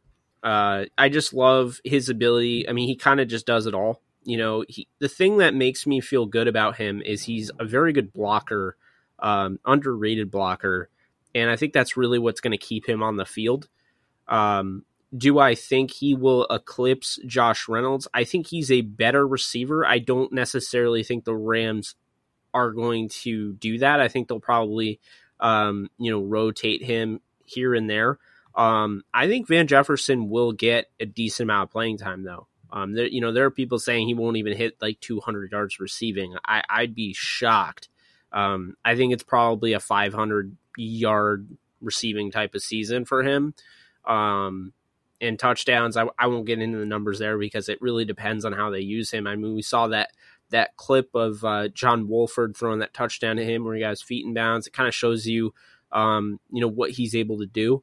Uh, 0.42 0.84
I 0.96 1.08
just 1.08 1.34
love 1.34 1.80
his 1.84 2.08
ability. 2.08 2.68
I 2.68 2.72
mean, 2.72 2.86
he 2.86 2.96
kind 2.96 3.20
of 3.20 3.28
just 3.28 3.46
does 3.46 3.66
it 3.66 3.74
all. 3.74 4.00
You 4.24 4.36
know, 4.36 4.64
he, 4.68 4.88
the 4.98 5.08
thing 5.08 5.38
that 5.38 5.54
makes 5.54 5.86
me 5.86 6.00
feel 6.00 6.26
good 6.26 6.48
about 6.48 6.76
him 6.76 7.02
is 7.02 7.22
he's 7.22 7.50
a 7.58 7.64
very 7.64 7.92
good 7.92 8.12
blocker 8.12 8.76
um, 9.18 9.58
underrated 9.64 10.30
blocker, 10.30 10.88
and 11.34 11.50
I 11.50 11.56
think 11.56 11.72
that's 11.72 11.96
really 11.96 12.18
what's 12.18 12.40
going 12.40 12.52
to 12.52 12.58
keep 12.58 12.88
him 12.88 13.02
on 13.02 13.16
the 13.16 13.24
field. 13.24 13.68
Um, 14.28 14.84
do 15.16 15.38
I 15.38 15.54
think 15.54 15.92
he 15.92 16.14
will 16.14 16.46
eclipse 16.50 17.18
Josh 17.26 17.68
Reynolds? 17.68 18.08
I 18.12 18.24
think 18.24 18.48
he's 18.48 18.70
a 18.70 18.80
better 18.80 19.26
receiver. 19.26 19.86
I 19.86 19.98
don't 19.98 20.32
necessarily 20.32 21.02
think 21.02 21.24
the 21.24 21.36
Rams 21.36 21.94
are 22.52 22.72
going 22.72 23.08
to 23.08 23.52
do 23.54 23.78
that. 23.78 24.00
I 24.00 24.08
think 24.08 24.28
they'll 24.28 24.40
probably, 24.40 25.00
um, 25.40 25.90
you 25.98 26.10
know, 26.10 26.22
rotate 26.22 26.82
him 26.82 27.20
here 27.44 27.74
and 27.74 27.88
there. 27.88 28.18
Um, 28.54 29.02
I 29.12 29.28
think 29.28 29.46
Van 29.46 29.66
Jefferson 29.66 30.30
will 30.30 30.52
get 30.52 30.86
a 30.98 31.06
decent 31.06 31.46
amount 31.46 31.68
of 31.68 31.72
playing 31.72 31.98
time, 31.98 32.24
though. 32.24 32.48
Um, 32.70 32.94
there, 32.94 33.06
you 33.06 33.20
know, 33.20 33.32
there 33.32 33.44
are 33.44 33.50
people 33.50 33.78
saying 33.78 34.06
he 34.06 34.14
won't 34.14 34.38
even 34.38 34.56
hit 34.56 34.76
like 34.80 35.00
200 35.00 35.52
yards 35.52 35.78
receiving. 35.78 36.34
I, 36.44 36.62
I'd 36.68 36.94
be 36.94 37.14
shocked 37.14 37.88
um, 38.32 38.76
I 38.84 38.96
think 38.96 39.12
it's 39.12 39.22
probably 39.22 39.72
a 39.72 39.80
500 39.80 40.56
yard 40.76 41.48
receiving 41.80 42.30
type 42.30 42.54
of 42.54 42.62
season 42.62 43.04
for 43.04 43.22
him. 43.22 43.54
Um, 44.04 44.72
and 45.20 45.38
touchdowns, 45.38 45.96
I, 45.96 46.06
I 46.18 46.26
won't 46.26 46.46
get 46.46 46.60
into 46.60 46.78
the 46.78 46.84
numbers 46.84 47.18
there 47.18 47.38
because 47.38 47.68
it 47.68 47.80
really 47.80 48.04
depends 48.04 48.44
on 48.44 48.52
how 48.52 48.70
they 48.70 48.80
use 48.80 49.10
him. 49.10 49.26
I 49.26 49.36
mean, 49.36 49.54
we 49.54 49.62
saw 49.62 49.88
that 49.88 50.10
that 50.50 50.76
clip 50.76 51.14
of 51.14 51.44
uh, 51.44 51.68
John 51.68 52.08
Wolford 52.08 52.56
throwing 52.56 52.78
that 52.78 52.94
touchdown 52.94 53.36
to 53.36 53.44
him 53.44 53.64
where 53.64 53.74
he 53.74 53.80
got 53.80 53.90
his 53.90 54.02
feet 54.02 54.24
in 54.24 54.34
bounds. 54.34 54.66
It 54.66 54.72
kind 54.72 54.86
of 54.86 54.94
shows 54.94 55.26
you, 55.26 55.52
um, 55.90 56.38
you 56.52 56.60
know, 56.60 56.68
what 56.68 56.92
he's 56.92 57.16
able 57.16 57.38
to 57.38 57.46
do. 57.46 57.82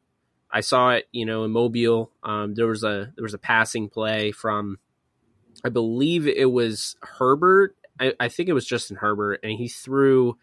I 0.50 0.62
saw 0.62 0.92
it, 0.92 1.08
you 1.12 1.26
know, 1.26 1.44
in 1.44 1.52
Mobile. 1.52 2.12
Um, 2.24 2.54
there 2.54 2.68
was 2.68 2.84
a 2.84 3.12
there 3.16 3.24
was 3.24 3.34
a 3.34 3.40
passing 3.40 3.90
play 3.90 4.32
from, 4.32 4.78
I 5.66 5.70
believe 5.70 6.28
it 6.28 6.52
was 6.52 6.96
Herbert. 7.02 7.76
I, 8.04 8.14
I 8.20 8.28
think 8.30 8.50
it 8.50 8.54
was 8.54 8.66
Justin 8.66 8.98
Herbert, 8.98 9.40
and 9.44 9.54
he 9.54 9.68
threw. 9.68 10.38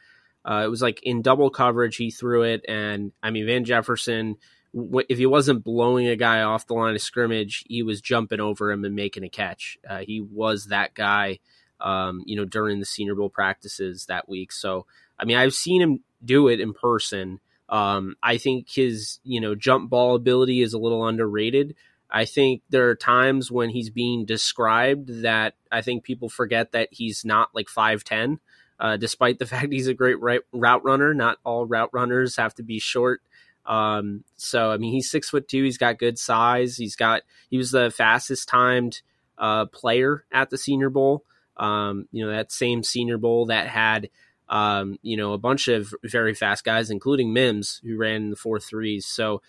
Uh, 0.44 0.62
it 0.64 0.68
was 0.68 0.80
like 0.80 1.02
in 1.02 1.20
double 1.20 1.50
coverage. 1.50 1.96
He 1.96 2.10
threw 2.10 2.42
it, 2.42 2.64
and 2.66 3.12
I 3.22 3.30
mean 3.30 3.46
Van 3.46 3.64
Jefferson. 3.64 4.36
If 4.72 5.18
he 5.18 5.26
wasn't 5.26 5.64
blowing 5.64 6.06
a 6.06 6.16
guy 6.16 6.42
off 6.42 6.66
the 6.66 6.74
line 6.74 6.94
of 6.94 7.02
scrimmage, 7.02 7.64
he 7.68 7.82
was 7.82 8.00
jumping 8.00 8.40
over 8.40 8.70
him 8.70 8.84
and 8.84 8.94
making 8.94 9.24
a 9.24 9.28
catch. 9.28 9.76
Uh, 9.88 9.98
he 9.98 10.20
was 10.20 10.66
that 10.66 10.94
guy, 10.94 11.40
um, 11.80 12.22
you 12.24 12.36
know, 12.36 12.44
during 12.44 12.78
the 12.78 12.86
Senior 12.86 13.16
Bowl 13.16 13.30
practices 13.30 14.06
that 14.06 14.28
week. 14.28 14.52
So, 14.52 14.86
I 15.18 15.24
mean, 15.24 15.36
I've 15.36 15.54
seen 15.54 15.82
him 15.82 16.04
do 16.24 16.46
it 16.46 16.60
in 16.60 16.72
person. 16.72 17.40
Um, 17.68 18.16
I 18.22 18.38
think 18.38 18.68
his 18.70 19.18
you 19.22 19.40
know 19.40 19.54
jump 19.54 19.90
ball 19.90 20.14
ability 20.14 20.62
is 20.62 20.72
a 20.72 20.78
little 20.78 21.06
underrated. 21.06 21.74
I 22.10 22.24
think 22.24 22.62
there 22.70 22.88
are 22.90 22.96
times 22.96 23.50
when 23.50 23.70
he's 23.70 23.90
being 23.90 24.24
described 24.24 25.22
that 25.22 25.54
I 25.70 25.82
think 25.82 26.04
people 26.04 26.28
forget 26.28 26.72
that 26.72 26.88
he's 26.90 27.24
not 27.24 27.50
like 27.54 27.68
five 27.68 28.04
ten. 28.04 28.40
Uh, 28.78 28.96
despite 28.96 29.38
the 29.38 29.46
fact 29.46 29.72
he's 29.72 29.88
a 29.88 29.94
great 29.94 30.20
right, 30.20 30.40
route 30.52 30.84
runner, 30.84 31.14
not 31.14 31.38
all 31.44 31.66
route 31.66 31.90
runners 31.92 32.36
have 32.36 32.54
to 32.54 32.62
be 32.62 32.78
short. 32.78 33.20
Um, 33.66 34.24
so 34.36 34.70
I 34.70 34.78
mean, 34.78 34.92
he's 34.92 35.10
six 35.10 35.30
foot 35.30 35.48
two. 35.48 35.62
He's 35.62 35.78
got 35.78 35.98
good 35.98 36.18
size. 36.18 36.76
He's 36.76 36.96
got 36.96 37.22
he 37.50 37.58
was 37.58 37.70
the 37.70 37.90
fastest 37.90 38.48
timed 38.48 39.02
uh, 39.38 39.66
player 39.66 40.24
at 40.32 40.50
the 40.50 40.58
Senior 40.58 40.90
Bowl. 40.90 41.24
Um, 41.56 42.08
you 42.10 42.24
know 42.24 42.32
that 42.32 42.52
same 42.52 42.82
Senior 42.82 43.18
Bowl 43.18 43.46
that 43.46 43.68
had 43.68 44.08
um, 44.50 44.98
you 45.02 45.16
know, 45.16 45.32
a 45.32 45.38
bunch 45.38 45.68
of 45.68 45.94
very 46.02 46.34
fast 46.34 46.64
guys, 46.64 46.90
including 46.90 47.32
Mims, 47.32 47.80
who 47.84 47.96
ran 47.96 48.30
the 48.30 48.36
four 48.36 48.58
threes. 48.58 49.06
So 49.06 49.42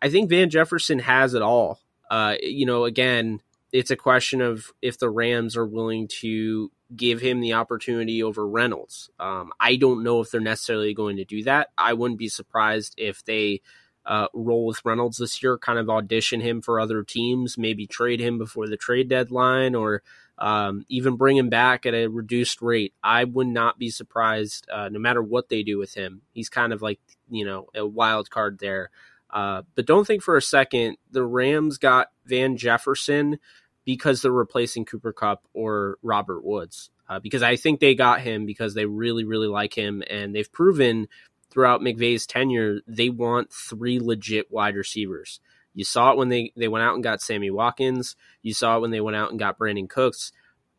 I 0.00 0.08
think 0.08 0.30
Van 0.30 0.48
Jefferson 0.48 0.98
has 1.00 1.34
it 1.34 1.42
all. 1.42 1.78
Uh, 2.10 2.34
you 2.42 2.66
know, 2.66 2.84
again, 2.84 3.40
it's 3.72 3.90
a 3.90 3.96
question 3.96 4.40
of 4.40 4.72
if 4.82 4.98
the 4.98 5.08
Rams 5.08 5.56
are 5.56 5.66
willing 5.66 6.08
to 6.08 6.70
give 6.94 7.20
him 7.20 7.40
the 7.40 7.52
opportunity 7.52 8.22
over 8.22 8.46
Reynolds. 8.46 9.10
Um, 9.20 9.52
I 9.60 9.76
don't 9.76 10.02
know 10.02 10.20
if 10.20 10.30
they're 10.30 10.40
necessarily 10.40 10.92
going 10.92 11.18
to 11.18 11.24
do 11.24 11.44
that. 11.44 11.68
I 11.78 11.92
wouldn't 11.92 12.18
be 12.18 12.28
surprised 12.28 12.94
if 12.96 13.24
they 13.24 13.60
uh, 14.04 14.26
roll 14.34 14.66
with 14.66 14.84
Reynolds 14.84 15.18
this 15.18 15.40
year, 15.42 15.56
kind 15.56 15.78
of 15.78 15.88
audition 15.88 16.40
him 16.40 16.62
for 16.62 16.80
other 16.80 17.04
teams, 17.04 17.56
maybe 17.56 17.86
trade 17.86 18.18
him 18.18 18.38
before 18.38 18.66
the 18.66 18.76
trade 18.76 19.08
deadline 19.08 19.76
or 19.76 20.02
um, 20.38 20.84
even 20.88 21.16
bring 21.16 21.36
him 21.36 21.48
back 21.48 21.86
at 21.86 21.94
a 21.94 22.08
reduced 22.08 22.60
rate. 22.62 22.94
I 23.04 23.24
would 23.24 23.46
not 23.46 23.78
be 23.78 23.90
surprised, 23.90 24.66
uh, 24.72 24.88
no 24.88 24.98
matter 24.98 25.22
what 25.22 25.48
they 25.48 25.62
do 25.62 25.78
with 25.78 25.94
him. 25.94 26.22
He's 26.32 26.48
kind 26.48 26.72
of 26.72 26.82
like, 26.82 26.98
you 27.30 27.44
know, 27.44 27.68
a 27.74 27.86
wild 27.86 28.30
card 28.30 28.58
there. 28.58 28.90
Uh, 29.32 29.62
but 29.74 29.86
don't 29.86 30.06
think 30.06 30.22
for 30.22 30.36
a 30.36 30.42
second 30.42 30.96
the 31.10 31.24
Rams 31.24 31.78
got 31.78 32.08
Van 32.26 32.56
Jefferson 32.56 33.38
because 33.84 34.22
they're 34.22 34.32
replacing 34.32 34.84
Cooper 34.84 35.12
Kupp 35.12 35.44
or 35.52 35.98
Robert 36.02 36.44
Woods. 36.44 36.90
Uh, 37.08 37.18
because 37.18 37.42
I 37.42 37.56
think 37.56 37.80
they 37.80 37.96
got 37.96 38.20
him 38.20 38.46
because 38.46 38.74
they 38.74 38.86
really, 38.86 39.24
really 39.24 39.48
like 39.48 39.76
him, 39.76 40.02
and 40.08 40.32
they've 40.32 40.50
proven 40.52 41.08
throughout 41.50 41.80
McVay's 41.80 42.24
tenure 42.26 42.80
they 42.86 43.10
want 43.10 43.52
three 43.52 43.98
legit 43.98 44.50
wide 44.50 44.76
receivers. 44.76 45.40
You 45.74 45.84
saw 45.84 46.12
it 46.12 46.16
when 46.16 46.28
they, 46.28 46.52
they 46.56 46.68
went 46.68 46.84
out 46.84 46.94
and 46.94 47.02
got 47.02 47.20
Sammy 47.20 47.50
Watkins. 47.50 48.16
You 48.42 48.54
saw 48.54 48.76
it 48.76 48.80
when 48.80 48.90
they 48.90 49.00
went 49.00 49.16
out 49.16 49.30
and 49.30 49.38
got 49.38 49.58
Brandin 49.58 49.88
Cooks. 49.88 50.32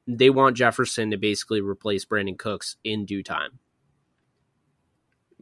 They 0.08 0.30
want 0.30 0.58
Jefferson 0.58 1.12
to 1.12 1.18
basically 1.18 1.62
replace 1.62 2.06
Brandin 2.06 2.38
Cooks 2.38 2.78
in 2.84 3.06
due 3.06 3.24
time. 3.24 3.60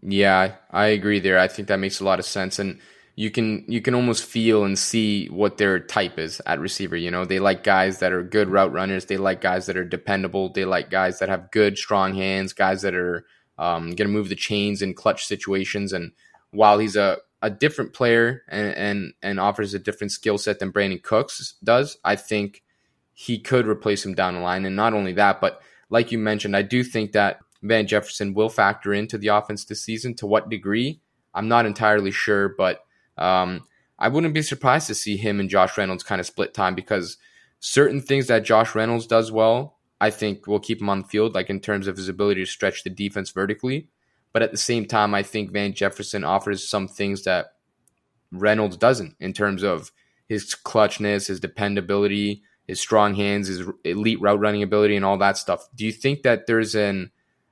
Yeah, 0.02 0.56
I 0.72 0.88
agree 0.88 1.19
there. 1.19 1.39
I 1.39 1.48
think 1.48 1.67
that 1.67 1.80
makes 1.80 2.00
a 2.00 2.06
lot 2.06 2.19
of 2.19 2.26
sense. 2.26 2.60
And 2.60 2.80
you 3.19 3.29
can 3.29 3.65
you 3.67 3.82
can 3.82 3.95
almost 3.95 4.23
feel 4.23 4.63
and 4.63 4.79
see 4.79 5.27
what 5.27 5.58
their 5.58 5.77
type 5.77 6.17
is 6.17 6.41
at 6.45 6.62
receiver. 6.62 6.95
You 6.95 7.12
know, 7.12 7.25
they 7.25 7.39
like 7.39 7.65
guys 7.65 7.99
that 7.99 8.13
are 8.13 8.23
good 8.23 8.47
route 8.47 8.71
runners. 8.71 9.08
They 9.08 9.17
like 9.17 9.41
guys 9.41 9.65
that 9.65 9.75
are 9.75 9.84
dependable. 9.84 10.47
They 10.47 10.63
like 10.63 10.89
guys 10.89 11.19
that 11.19 11.27
have 11.27 11.51
good, 11.51 11.77
strong 11.77 12.15
hands. 12.15 12.53
Guys 12.53 12.82
that 12.84 12.95
are 12.95 13.25
um, 13.58 13.88
going 13.88 14.08
to 14.08 14.13
move 14.13 14.29
the 14.29 14.38
chains 14.38 14.82
in 14.82 14.93
clutch 14.93 15.25
situations. 15.25 15.91
And 15.91 16.13
while 16.51 16.79
he's 16.79 16.95
a 16.95 17.17
a 17.41 17.49
different 17.49 17.91
player 17.91 18.43
and 18.47 18.73
and, 18.73 19.13
and 19.21 19.38
offers 19.38 19.73
a 19.73 19.79
different 19.79 20.13
skill 20.13 20.38
set 20.38 20.60
than 20.60 20.71
Brandin 20.71 21.03
Cooks 21.03 21.55
does, 21.62 21.97
I 22.05 22.15
think 22.15 22.63
he 23.13 23.38
could 23.38 23.67
replace 23.67 24.05
him 24.05 24.15
down 24.15 24.36
the 24.36 24.39
line. 24.39 24.63
And 24.63 24.77
not 24.77 24.93
only 24.93 25.12
that, 25.15 25.41
but 25.41 25.62
like 25.89 26.13
you 26.13 26.19
mentioned, 26.19 26.55
I 26.55 26.62
do 26.62 26.86
think 26.86 27.12
that 27.12 27.41
Van 27.63 27.86
Jefferson 27.86 28.34
will 28.34 28.47
factor 28.47 28.93
into 28.93 29.17
the 29.17 29.27
offense 29.27 29.65
this 29.65 29.82
season. 29.82 30.13
To 30.15 30.25
what 30.25 30.49
degree, 30.49 31.01
I'm 31.34 31.49
not 31.49 31.65
entirely 31.65 32.12
sure, 32.12 32.47
but 32.47 32.86
um, 33.19 33.65
I 33.99 34.08
wouldn't 34.08 34.34
be 34.34 34.41
surprised 34.41 34.88
to 34.88 34.95
see 34.95 35.17
him 35.17 35.39
and 35.39 35.49
Josh 35.49 35.77
Reynolds 35.77 36.03
kind 36.03 36.21
of 36.21 36.25
split 36.25 36.53
time 36.53 36.73
because 36.73 37.17
certain 37.60 38.01
things 38.01 38.27
that 38.27 38.45
Josh 38.45 38.73
Reynolds 38.73 39.05
does 39.05 39.32
well, 39.32 39.77
I 40.01 40.10
think 40.10 40.47
will 40.47 40.60
keep 40.60 40.82
him 40.82 40.89
on 40.89 41.01
the 41.01 41.08
field, 41.08 41.36
like 41.36 41.49
in 41.49 41.60
terms 41.60 41.88
of 41.88 41.97
his 41.97 42.08
ability 42.08 42.41
to 42.41 42.49
stretch 42.49 42.84
the 42.84 42.89
defense 42.89 43.32
vertically. 43.32 43.89
But 44.32 44.41
at 44.41 44.51
the 44.51 44.58
same 44.58 44.86
time, 44.86 45.13
I 45.13 45.23
think 45.23 45.51
Van 45.51 45.73
Jefferson 45.73 46.23
offers 46.23 46.67
some 46.67 46.88
things 46.88 47.23
that 47.23 47.53
Reynolds 48.32 48.77
doesn't 48.77 49.15
in 49.19 49.34
terms 49.34 49.63
of 49.63 49.91
his 50.27 50.55
clutchness, 50.55 51.27
his 51.27 51.39
dependability, 51.39 52.43
his 52.67 52.79
strong 52.79 53.15
hands, 53.15 53.47
his 53.47 53.63
elite 53.84 54.21
route 54.21 54.39
running 54.39 54.63
ability, 54.63 54.95
and 54.95 55.03
all 55.03 55.17
that 55.17 55.38
stuff. 55.38 55.67
Do 55.75 55.86
you 55.86 55.91
think 55.91 56.21
that 56.21 56.45
there's 56.45 56.75
an 56.75 57.12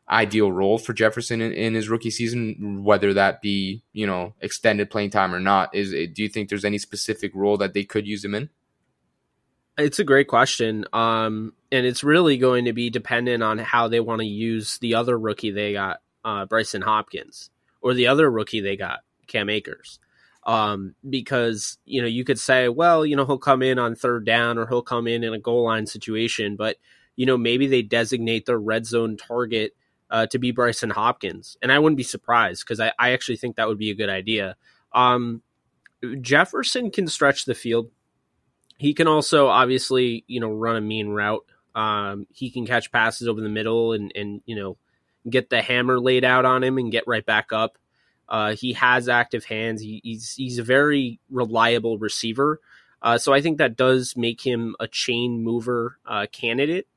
ideal 0.10 0.52
role 0.52 0.78
for 0.78 0.94
Jefferson 0.94 1.42
in, 1.42 1.52
in 1.52 1.74
his 1.74 1.90
rookie 1.90 2.12
season, 2.12 2.84
whether 2.84 3.14
that 3.14 3.42
be 3.42 3.84
you 3.94 4.08
know 4.08 4.34
extended 4.42 4.90
playing 4.90 5.10
time 5.10 5.34
or 5.34 5.40
not? 5.40 5.74
Is 5.74 5.92
do 5.92 6.24
you 6.24 6.30
think 6.30 6.50
there's 6.50 6.66
any 6.66 6.78
specific 6.78 7.32
role 7.36 7.58
that 7.58 7.74
they 7.74 7.84
could 7.84 8.08
use 8.08 8.24
him 8.24 8.36
in? 8.36 8.50
It's 9.78 10.00
a 10.00 10.04
great 10.04 10.28
question. 10.28 10.86
Um, 10.92 11.54
and 11.72 11.86
it's 11.86 12.04
really 12.04 12.38
going 12.38 12.66
to 12.66 12.74
be 12.74 12.90
dependent 12.90 13.44
on 13.44 13.60
how 13.60 13.88
they 13.88 14.00
want 14.00 14.22
to 14.22 14.28
use 14.28 14.80
the 14.80 14.96
other 14.96 15.18
rookie 15.18 15.52
they 15.52 15.74
got 15.74 16.02
uh, 16.26 16.46
Brycen 16.48 16.84
Hopkins 16.84 17.52
or 17.82 17.94
the 17.94 18.08
other 18.08 18.30
rookie 18.30 18.62
they 18.62 18.76
got, 18.76 19.02
Cam 19.28 19.50
Akers. 19.50 20.00
Um, 20.46 20.96
because, 21.08 21.78
you 21.86 22.02
know, 22.02 22.08
you 22.08 22.24
could 22.24 22.40
say, 22.40 22.70
well, 22.70 23.06
you 23.06 23.16
know, 23.16 23.26
he'll 23.26 23.38
come 23.38 23.62
in 23.62 23.78
on 23.78 23.96
third 23.96 24.26
down 24.26 24.58
or 24.58 24.66
he'll 24.66 24.82
come 24.82 25.06
in 25.06 25.24
in 25.24 25.34
a 25.34 25.40
goal 25.40 25.66
line 25.66 25.86
situation, 25.86 26.56
but, 26.56 26.78
you 27.18 27.26
know, 27.26 27.38
maybe 27.38 27.68
they 27.68 27.82
designate 27.82 28.46
their 28.46 28.60
red 28.60 28.86
zone 28.86 29.18
target 29.18 29.76
uh, 30.10 30.28
to 30.28 30.40
be 30.40 30.54
Brycen 30.54 30.92
Hopkins. 30.92 31.58
And 31.62 31.72
I 31.72 31.80
wouldn't 31.80 31.98
be 31.98 32.04
surprised 32.04 32.64
because 32.66 32.80
I, 32.80 32.92
I 33.00 33.12
actually 33.12 33.38
think 33.38 33.56
that 33.56 33.68
would 33.68 33.78
be 33.78 33.92
a 33.92 33.96
good 33.96 34.10
idea. 34.10 34.56
Um, 34.94 35.42
Jefferson 36.22 36.92
can 36.92 37.08
stretch 37.08 37.46
the 37.46 37.56
field. 37.56 37.92
He 38.78 38.94
can 38.94 39.08
also 39.08 39.48
obviously, 39.48 40.24
you 40.28 40.40
know, 40.40 40.52
run 40.52 40.76
a 40.76 40.82
mean 40.82 41.10
route. 41.10 41.46
Um, 41.76 42.28
he 42.32 42.50
can 42.50 42.66
catch 42.66 42.92
passes 42.92 43.28
over 43.28 43.42
the 43.42 43.50
middle 43.50 43.94
and, 43.94 44.12
and, 44.16 44.42
you 44.46 44.56
know, 44.56 44.78
get 45.30 45.50
the 45.50 45.62
hammer 45.62 46.00
laid 46.00 46.24
out 46.24 46.46
on 46.46 46.64
him 46.64 46.78
and 46.78 46.92
get 46.92 47.08
right 47.08 47.26
back 47.26 47.52
up. 47.52 47.78
Uh, 48.30 48.56
he 48.56 48.74
has 48.74 49.08
active 49.08 49.46
hands. 49.46 49.82
He, 49.82 50.02
he's 50.04 50.34
he's 50.34 50.60
a 50.60 50.64
very 50.64 51.20
reliable 51.30 51.98
receiver. 51.98 52.60
Uh, 53.02 53.18
so 53.18 53.34
I 53.34 53.42
think 53.42 53.58
that 53.58 53.78
does 53.78 54.16
make 54.18 54.42
him 54.42 54.76
a 54.80 54.88
chain 54.88 55.44
mover 55.44 55.98
uh, 56.06 56.26
candidate. 56.32 56.88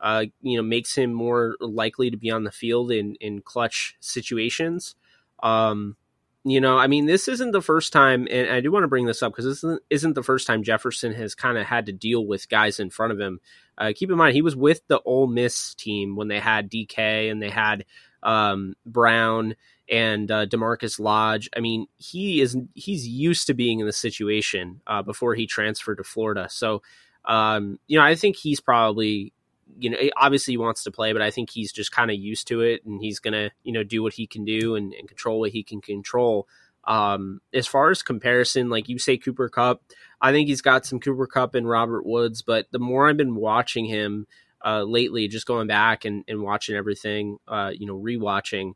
Uh, 0.00 0.26
you 0.40 0.56
know, 0.56 0.62
makes 0.62 0.94
him 0.94 1.12
more 1.12 1.56
likely 1.60 2.10
to 2.10 2.16
be 2.16 2.30
on 2.30 2.44
the 2.44 2.50
field 2.50 2.90
in 2.90 3.16
in 3.16 3.42
clutch 3.42 3.96
situations. 4.00 4.94
Um, 5.42 5.96
you 6.44 6.60
know, 6.60 6.78
I 6.78 6.86
mean, 6.86 7.04
this 7.04 7.28
isn't 7.28 7.50
the 7.50 7.60
first 7.60 7.92
time, 7.92 8.26
and 8.30 8.50
I 8.50 8.60
do 8.60 8.72
want 8.72 8.84
to 8.84 8.88
bring 8.88 9.04
this 9.04 9.22
up 9.22 9.32
because 9.32 9.44
this 9.44 9.58
isn't, 9.58 9.82
isn't 9.90 10.14
the 10.14 10.22
first 10.22 10.46
time 10.46 10.62
Jefferson 10.62 11.12
has 11.12 11.34
kind 11.34 11.58
of 11.58 11.66
had 11.66 11.86
to 11.86 11.92
deal 11.92 12.26
with 12.26 12.48
guys 12.48 12.80
in 12.80 12.88
front 12.88 13.12
of 13.12 13.20
him. 13.20 13.40
Uh, 13.76 13.92
keep 13.94 14.10
in 14.10 14.16
mind, 14.16 14.34
he 14.34 14.42
was 14.42 14.56
with 14.56 14.80
the 14.88 15.00
Ole 15.02 15.26
Miss 15.26 15.74
team 15.74 16.16
when 16.16 16.28
they 16.28 16.40
had 16.40 16.70
DK 16.70 17.30
and 17.30 17.42
they 17.42 17.50
had 17.50 17.84
um, 18.22 18.74
Brown 18.86 19.54
and 19.90 20.30
uh, 20.30 20.46
DaMarkus 20.46 20.98
Lodge. 20.98 21.50
I 21.54 21.60
mean, 21.60 21.86
he 21.98 22.40
is 22.40 22.56
he's 22.74 23.06
used 23.06 23.46
to 23.48 23.54
being 23.54 23.80
in 23.80 23.86
the 23.86 23.92
situation 23.92 24.80
uh, 24.86 25.02
before 25.02 25.34
he 25.34 25.46
transferred 25.46 25.96
to 25.96 26.04
Florida. 26.04 26.48
So, 26.50 26.82
um, 27.26 27.78
you 27.86 27.98
know, 27.98 28.04
I 28.04 28.14
think 28.14 28.36
he's 28.36 28.60
probably 28.60 29.34
you 29.78 29.90
know, 29.90 29.98
obviously 30.16 30.52
he 30.52 30.58
wants 30.58 30.84
to 30.84 30.90
play, 30.90 31.12
but 31.12 31.22
I 31.22 31.30
think 31.30 31.50
he's 31.50 31.72
just 31.72 31.92
kind 31.92 32.10
of 32.10 32.16
used 32.16 32.48
to 32.48 32.60
it 32.60 32.84
and 32.84 33.00
he's 33.00 33.18
going 33.18 33.32
to, 33.32 33.50
you 33.62 33.72
know, 33.72 33.82
do 33.82 34.02
what 34.02 34.14
he 34.14 34.26
can 34.26 34.44
do 34.44 34.74
and, 34.74 34.92
and 34.94 35.08
control 35.08 35.40
what 35.40 35.50
he 35.50 35.62
can 35.62 35.80
control. 35.80 36.48
Um, 36.84 37.40
as 37.52 37.66
far 37.66 37.90
as 37.90 38.02
comparison, 38.02 38.70
like 38.70 38.88
you 38.88 38.98
say, 38.98 39.16
Cooper 39.16 39.48
Kupp, 39.48 39.82
I 40.20 40.32
think 40.32 40.48
he's 40.48 40.62
got 40.62 40.86
some 40.86 41.00
Cooper 41.00 41.26
Kupp 41.26 41.54
and 41.54 41.68
Robert 41.68 42.06
Woods, 42.06 42.42
but 42.42 42.66
the 42.70 42.78
more 42.78 43.08
I've 43.08 43.16
been 43.16 43.34
watching 43.34 43.84
him 43.84 44.26
uh, 44.64 44.82
lately, 44.82 45.28
just 45.28 45.46
going 45.46 45.66
back 45.66 46.04
and, 46.04 46.24
and 46.26 46.42
watching 46.42 46.76
everything, 46.76 47.38
uh, 47.48 47.70
you 47.74 47.86
know, 47.86 47.98
rewatching, 47.98 48.74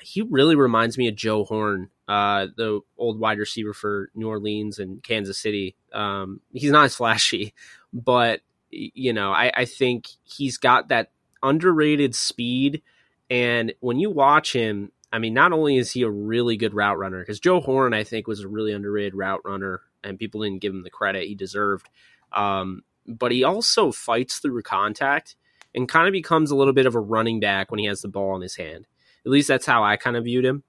he 0.00 0.22
really 0.22 0.56
reminds 0.56 0.96
me 0.96 1.08
of 1.08 1.14
Joe 1.14 1.44
Horn, 1.44 1.90
uh, 2.08 2.46
the 2.56 2.80
old 2.96 3.18
wide 3.18 3.38
receiver 3.38 3.72
for 3.72 4.10
New 4.14 4.28
Orleans 4.28 4.78
and 4.78 5.02
Kansas 5.02 5.38
City. 5.38 5.76
Um, 5.92 6.40
he's 6.52 6.70
not 6.70 6.86
as 6.86 6.96
flashy, 6.96 7.54
but 7.92 8.40
you 8.70 9.12
know, 9.12 9.32
I, 9.32 9.52
I 9.54 9.64
think 9.64 10.08
he's 10.24 10.56
got 10.56 10.88
that 10.88 11.10
underrated 11.42 12.14
speed. 12.14 12.82
And 13.28 13.72
when 13.80 13.98
you 13.98 14.10
watch 14.10 14.52
him, 14.52 14.92
I 15.12 15.18
mean, 15.18 15.34
not 15.34 15.52
only 15.52 15.76
is 15.76 15.90
he 15.90 16.02
a 16.02 16.10
really 16.10 16.56
good 16.56 16.74
route 16.74 16.98
runner, 16.98 17.20
because 17.20 17.40
Joe 17.40 17.60
Horn, 17.60 17.94
I 17.94 18.04
think, 18.04 18.26
was 18.26 18.40
a 18.40 18.48
really 18.48 18.72
underrated 18.72 19.14
route 19.14 19.40
runner, 19.44 19.82
and 20.04 20.18
people 20.18 20.42
didn't 20.42 20.60
give 20.60 20.72
him 20.72 20.82
the 20.82 20.90
credit 20.90 21.26
he 21.26 21.34
deserved. 21.34 21.88
Um, 22.32 22.82
but 23.06 23.32
he 23.32 23.42
also 23.42 23.90
fights 23.90 24.38
through 24.38 24.62
contact 24.62 25.36
and 25.74 25.88
kind 25.88 26.06
of 26.06 26.12
becomes 26.12 26.50
a 26.50 26.56
little 26.56 26.72
bit 26.72 26.86
of 26.86 26.94
a 26.94 27.00
running 27.00 27.40
back 27.40 27.70
when 27.70 27.80
he 27.80 27.86
has 27.86 28.02
the 28.02 28.08
ball 28.08 28.36
in 28.36 28.42
his 28.42 28.56
hand. 28.56 28.86
At 29.24 29.32
least 29.32 29.48
that's 29.48 29.66
how 29.66 29.84
I 29.84 29.96
kind 29.96 30.16
of 30.16 30.24
viewed 30.24 30.44
him. 30.44 30.62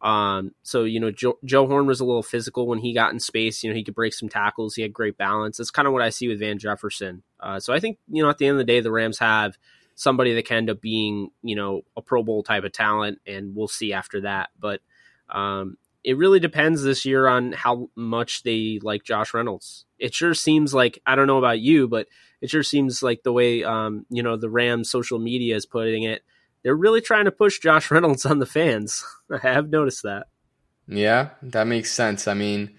Um, 0.00 0.54
so 0.62 0.84
you 0.84 1.00
know, 1.00 1.10
Joe, 1.10 1.38
Joe, 1.44 1.66
Horn 1.66 1.86
was 1.86 2.00
a 2.00 2.04
little 2.04 2.22
physical 2.22 2.66
when 2.66 2.78
he 2.78 2.92
got 2.92 3.12
in 3.12 3.20
space. 3.20 3.62
You 3.62 3.70
know, 3.70 3.76
he 3.76 3.84
could 3.84 3.94
break 3.94 4.12
some 4.12 4.28
tackles. 4.28 4.74
He 4.74 4.82
had 4.82 4.92
great 4.92 5.16
balance. 5.16 5.56
That's 5.56 5.70
kind 5.70 5.88
of 5.88 5.94
what 5.94 6.02
I 6.02 6.10
see 6.10 6.28
with 6.28 6.40
Van 6.40 6.58
Jefferson. 6.58 7.22
Uh, 7.44 7.60
so 7.60 7.72
I 7.72 7.80
think 7.80 7.98
you 8.08 8.22
know, 8.22 8.30
at 8.30 8.38
the 8.38 8.46
end 8.46 8.54
of 8.54 8.58
the 8.58 8.72
day, 8.72 8.80
the 8.80 8.90
Rams 8.90 9.18
have 9.18 9.58
somebody 9.94 10.34
that 10.34 10.46
can 10.46 10.58
end 10.58 10.70
up 10.70 10.80
being 10.80 11.30
you 11.42 11.56
know 11.56 11.82
a 11.96 12.02
Pro 12.02 12.22
Bowl 12.22 12.42
type 12.42 12.64
of 12.64 12.72
talent, 12.72 13.20
and 13.26 13.54
we'll 13.54 13.68
see 13.68 13.92
after 13.92 14.22
that. 14.22 14.50
But 14.58 14.80
um, 15.28 15.76
it 16.02 16.16
really 16.16 16.40
depends 16.40 16.82
this 16.82 17.04
year 17.04 17.26
on 17.26 17.52
how 17.52 17.90
much 17.94 18.42
they 18.42 18.80
like 18.82 19.04
Josh 19.04 19.34
Reynolds. 19.34 19.84
It 19.98 20.14
sure 20.14 20.34
seems 20.34 20.72
like 20.72 21.00
I 21.06 21.14
don't 21.14 21.26
know 21.26 21.38
about 21.38 21.60
you, 21.60 21.86
but 21.86 22.08
it 22.40 22.50
sure 22.50 22.62
seems 22.62 23.02
like 23.02 23.22
the 23.22 23.32
way 23.32 23.62
um, 23.62 24.06
you 24.08 24.22
know 24.22 24.36
the 24.36 24.50
Rams 24.50 24.90
social 24.90 25.18
media 25.18 25.54
is 25.54 25.66
putting 25.66 26.04
it 26.04 26.22
they're 26.64 26.74
really 26.74 27.02
trying 27.02 27.26
to 27.26 27.30
push 27.30 27.60
Josh 27.60 27.90
Reynolds 27.92 28.26
on 28.26 28.40
the 28.40 28.46
fans. 28.46 29.04
I 29.30 29.38
have 29.38 29.70
noticed 29.70 30.02
that. 30.02 30.26
Yeah, 30.88 31.30
that 31.42 31.66
makes 31.66 31.92
sense. 31.92 32.26
I 32.26 32.34
mean, 32.34 32.76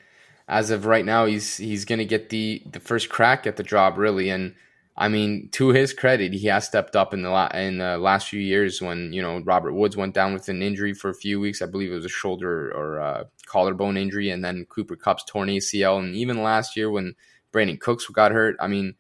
as 0.48 0.70
of 0.70 0.86
right 0.86 1.06
now, 1.06 1.26
he's 1.26 1.58
he's 1.58 1.86
going 1.86 2.00
to 2.00 2.06
get 2.06 2.30
the 2.30 2.62
the 2.72 2.80
first 2.80 3.10
crack 3.10 3.48
at 3.48 3.58
the 3.58 3.64
job, 3.64 3.98
really. 3.98 4.30
And 4.30 4.56
I 4.98 5.10
mean, 5.10 5.50
to 5.54 5.70
his 5.70 5.94
credit, 5.94 6.34
he 6.34 6.48
has 6.48 6.66
stepped 6.66 6.96
up 6.96 7.14
in 7.14 7.24
the 7.24 7.30
la- 7.30 7.52
in 7.54 7.80
the 7.80 7.98
last 7.98 8.30
few 8.30 8.40
years. 8.40 8.82
When 8.82 9.12
you 9.12 9.22
know 9.22 9.40
Robert 9.40 9.74
Woods 9.74 9.98
went 9.98 10.14
down 10.14 10.34
with 10.34 10.48
an 10.48 10.62
injury 10.62 10.94
for 10.94 11.10
a 11.10 11.16
few 11.16 11.40
weeks, 11.40 11.62
I 11.62 11.66
believe 11.66 11.92
it 11.92 11.96
was 11.96 12.06
a 12.06 12.10
shoulder 12.10 12.72
or 12.76 12.98
a 12.98 13.28
collarbone 13.48 13.98
injury, 13.98 14.30
and 14.30 14.44
then 14.44 14.66
Cooper 14.66 14.96
Kupp's 14.96 15.24
torn 15.24 15.50
ACL, 15.50 16.00
and 16.00 16.16
even 16.16 16.44
last 16.44 16.78
year 16.78 16.92
when 16.92 17.16
Brandin 17.52 17.80
Cooks 17.80 18.06
got 18.08 18.32
hurt. 18.32 18.56
I 18.60 18.68
mean, 18.68 18.96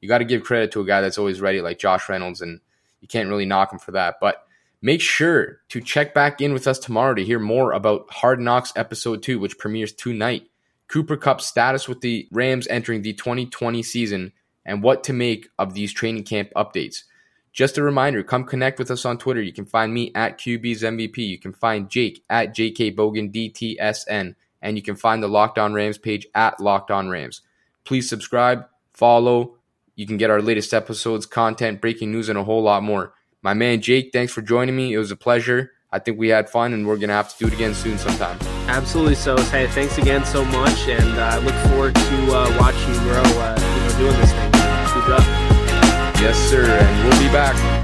you 0.00 0.08
got 0.08 0.18
to 0.18 0.24
give 0.24 0.42
credit 0.42 0.72
to 0.72 0.80
a 0.80 0.86
guy 0.86 1.00
that's 1.00 1.18
always 1.18 1.40
ready, 1.40 1.60
like 1.60 1.78
Josh 1.78 2.08
Reynolds, 2.08 2.40
and 2.40 2.60
you 3.00 3.08
can't 3.08 3.28
really 3.28 3.46
knock 3.46 3.72
him 3.72 3.78
for 3.78 3.92
that. 3.92 4.16
But 4.20 4.44
make 4.82 5.00
sure 5.00 5.60
to 5.68 5.80
check 5.80 6.12
back 6.12 6.40
in 6.40 6.52
with 6.52 6.66
us 6.66 6.78
tomorrow 6.78 7.14
to 7.14 7.24
hear 7.24 7.38
more 7.38 7.72
about 7.72 8.10
Hard 8.10 8.40
Knocks 8.40 8.72
episode 8.76 9.22
two, 9.22 9.38
which 9.38 9.58
premieres 9.58 9.92
tonight. 9.92 10.48
Cooper 10.88 11.16
Kupp 11.16 11.40
status 11.40 11.88
with 11.88 12.00
the 12.00 12.28
Rams 12.30 12.66
entering 12.68 13.02
the 13.02 13.12
2020 13.12 13.82
season 13.82 14.32
and 14.64 14.82
what 14.82 15.04
to 15.04 15.12
make 15.12 15.48
of 15.58 15.74
these 15.74 15.92
training 15.92 16.24
camp 16.24 16.50
updates. 16.56 17.04
Just 17.52 17.78
a 17.78 17.82
reminder, 17.82 18.22
come 18.22 18.44
connect 18.44 18.78
with 18.78 18.90
us 18.90 19.04
on 19.04 19.18
Twitter. 19.18 19.42
You 19.42 19.52
can 19.52 19.66
find 19.66 19.92
me 19.92 20.12
at 20.14 20.38
QB's 20.38 20.82
MVP. 20.82 21.18
You 21.18 21.38
can 21.38 21.52
find 21.52 21.88
Jake 21.88 22.22
at 22.30 22.54
JK 22.54 22.94
Bogan 22.94 23.32
DTSN. 23.32 24.34
And 24.60 24.76
you 24.76 24.82
can 24.82 24.96
find 24.96 25.22
the 25.22 25.28
Locked 25.28 25.58
On 25.58 25.72
Rams 25.72 25.98
page 25.98 26.26
at 26.34 26.60
Locked 26.60 26.90
On 26.90 27.08
Rams. 27.08 27.42
Please 27.84 28.08
subscribe, 28.08 28.66
follow, 28.92 29.58
you 29.98 30.06
can 30.06 30.16
get 30.16 30.30
our 30.30 30.40
latest 30.40 30.72
episodes, 30.72 31.26
content, 31.26 31.80
breaking 31.80 32.12
news, 32.12 32.28
and 32.28 32.38
a 32.38 32.44
whole 32.44 32.62
lot 32.62 32.84
more. 32.84 33.14
My 33.42 33.52
man 33.52 33.80
Jake, 33.80 34.10
thanks 34.12 34.32
for 34.32 34.42
joining 34.42 34.76
me. 34.76 34.92
It 34.92 34.98
was 34.98 35.10
a 35.10 35.16
pleasure. 35.16 35.72
I 35.90 35.98
think 35.98 36.18
we 36.18 36.28
had 36.28 36.50
fun, 36.50 36.74
and 36.74 36.86
we're 36.86 36.98
gonna 36.98 37.14
have 37.14 37.32
to 37.32 37.38
do 37.38 37.46
it 37.46 37.54
again 37.54 37.74
soon 37.74 37.96
sometime. 37.96 38.38
Absolutely. 38.68 39.14
So, 39.14 39.38
hey, 39.44 39.66
thanks 39.68 39.96
again 39.96 40.24
so 40.26 40.44
much, 40.44 40.86
and 40.86 41.18
I 41.18 41.36
uh, 41.36 41.40
look 41.40 41.54
forward 41.70 41.94
to 41.94 42.36
uh, 42.36 42.56
watching 42.58 42.92
you 42.92 43.00
grow. 43.00 43.22
Uh, 43.22 43.56
you 43.58 43.82
know, 43.82 43.98
doing 43.98 44.20
this 44.20 44.32
thing. 44.32 44.52
Keep 44.52 45.04
it 45.06 45.12
up. 45.12 45.24
Yes, 46.20 46.36
sir, 46.50 46.64
and 46.64 47.08
we'll 47.08 47.18
be 47.18 47.32
back. 47.32 47.77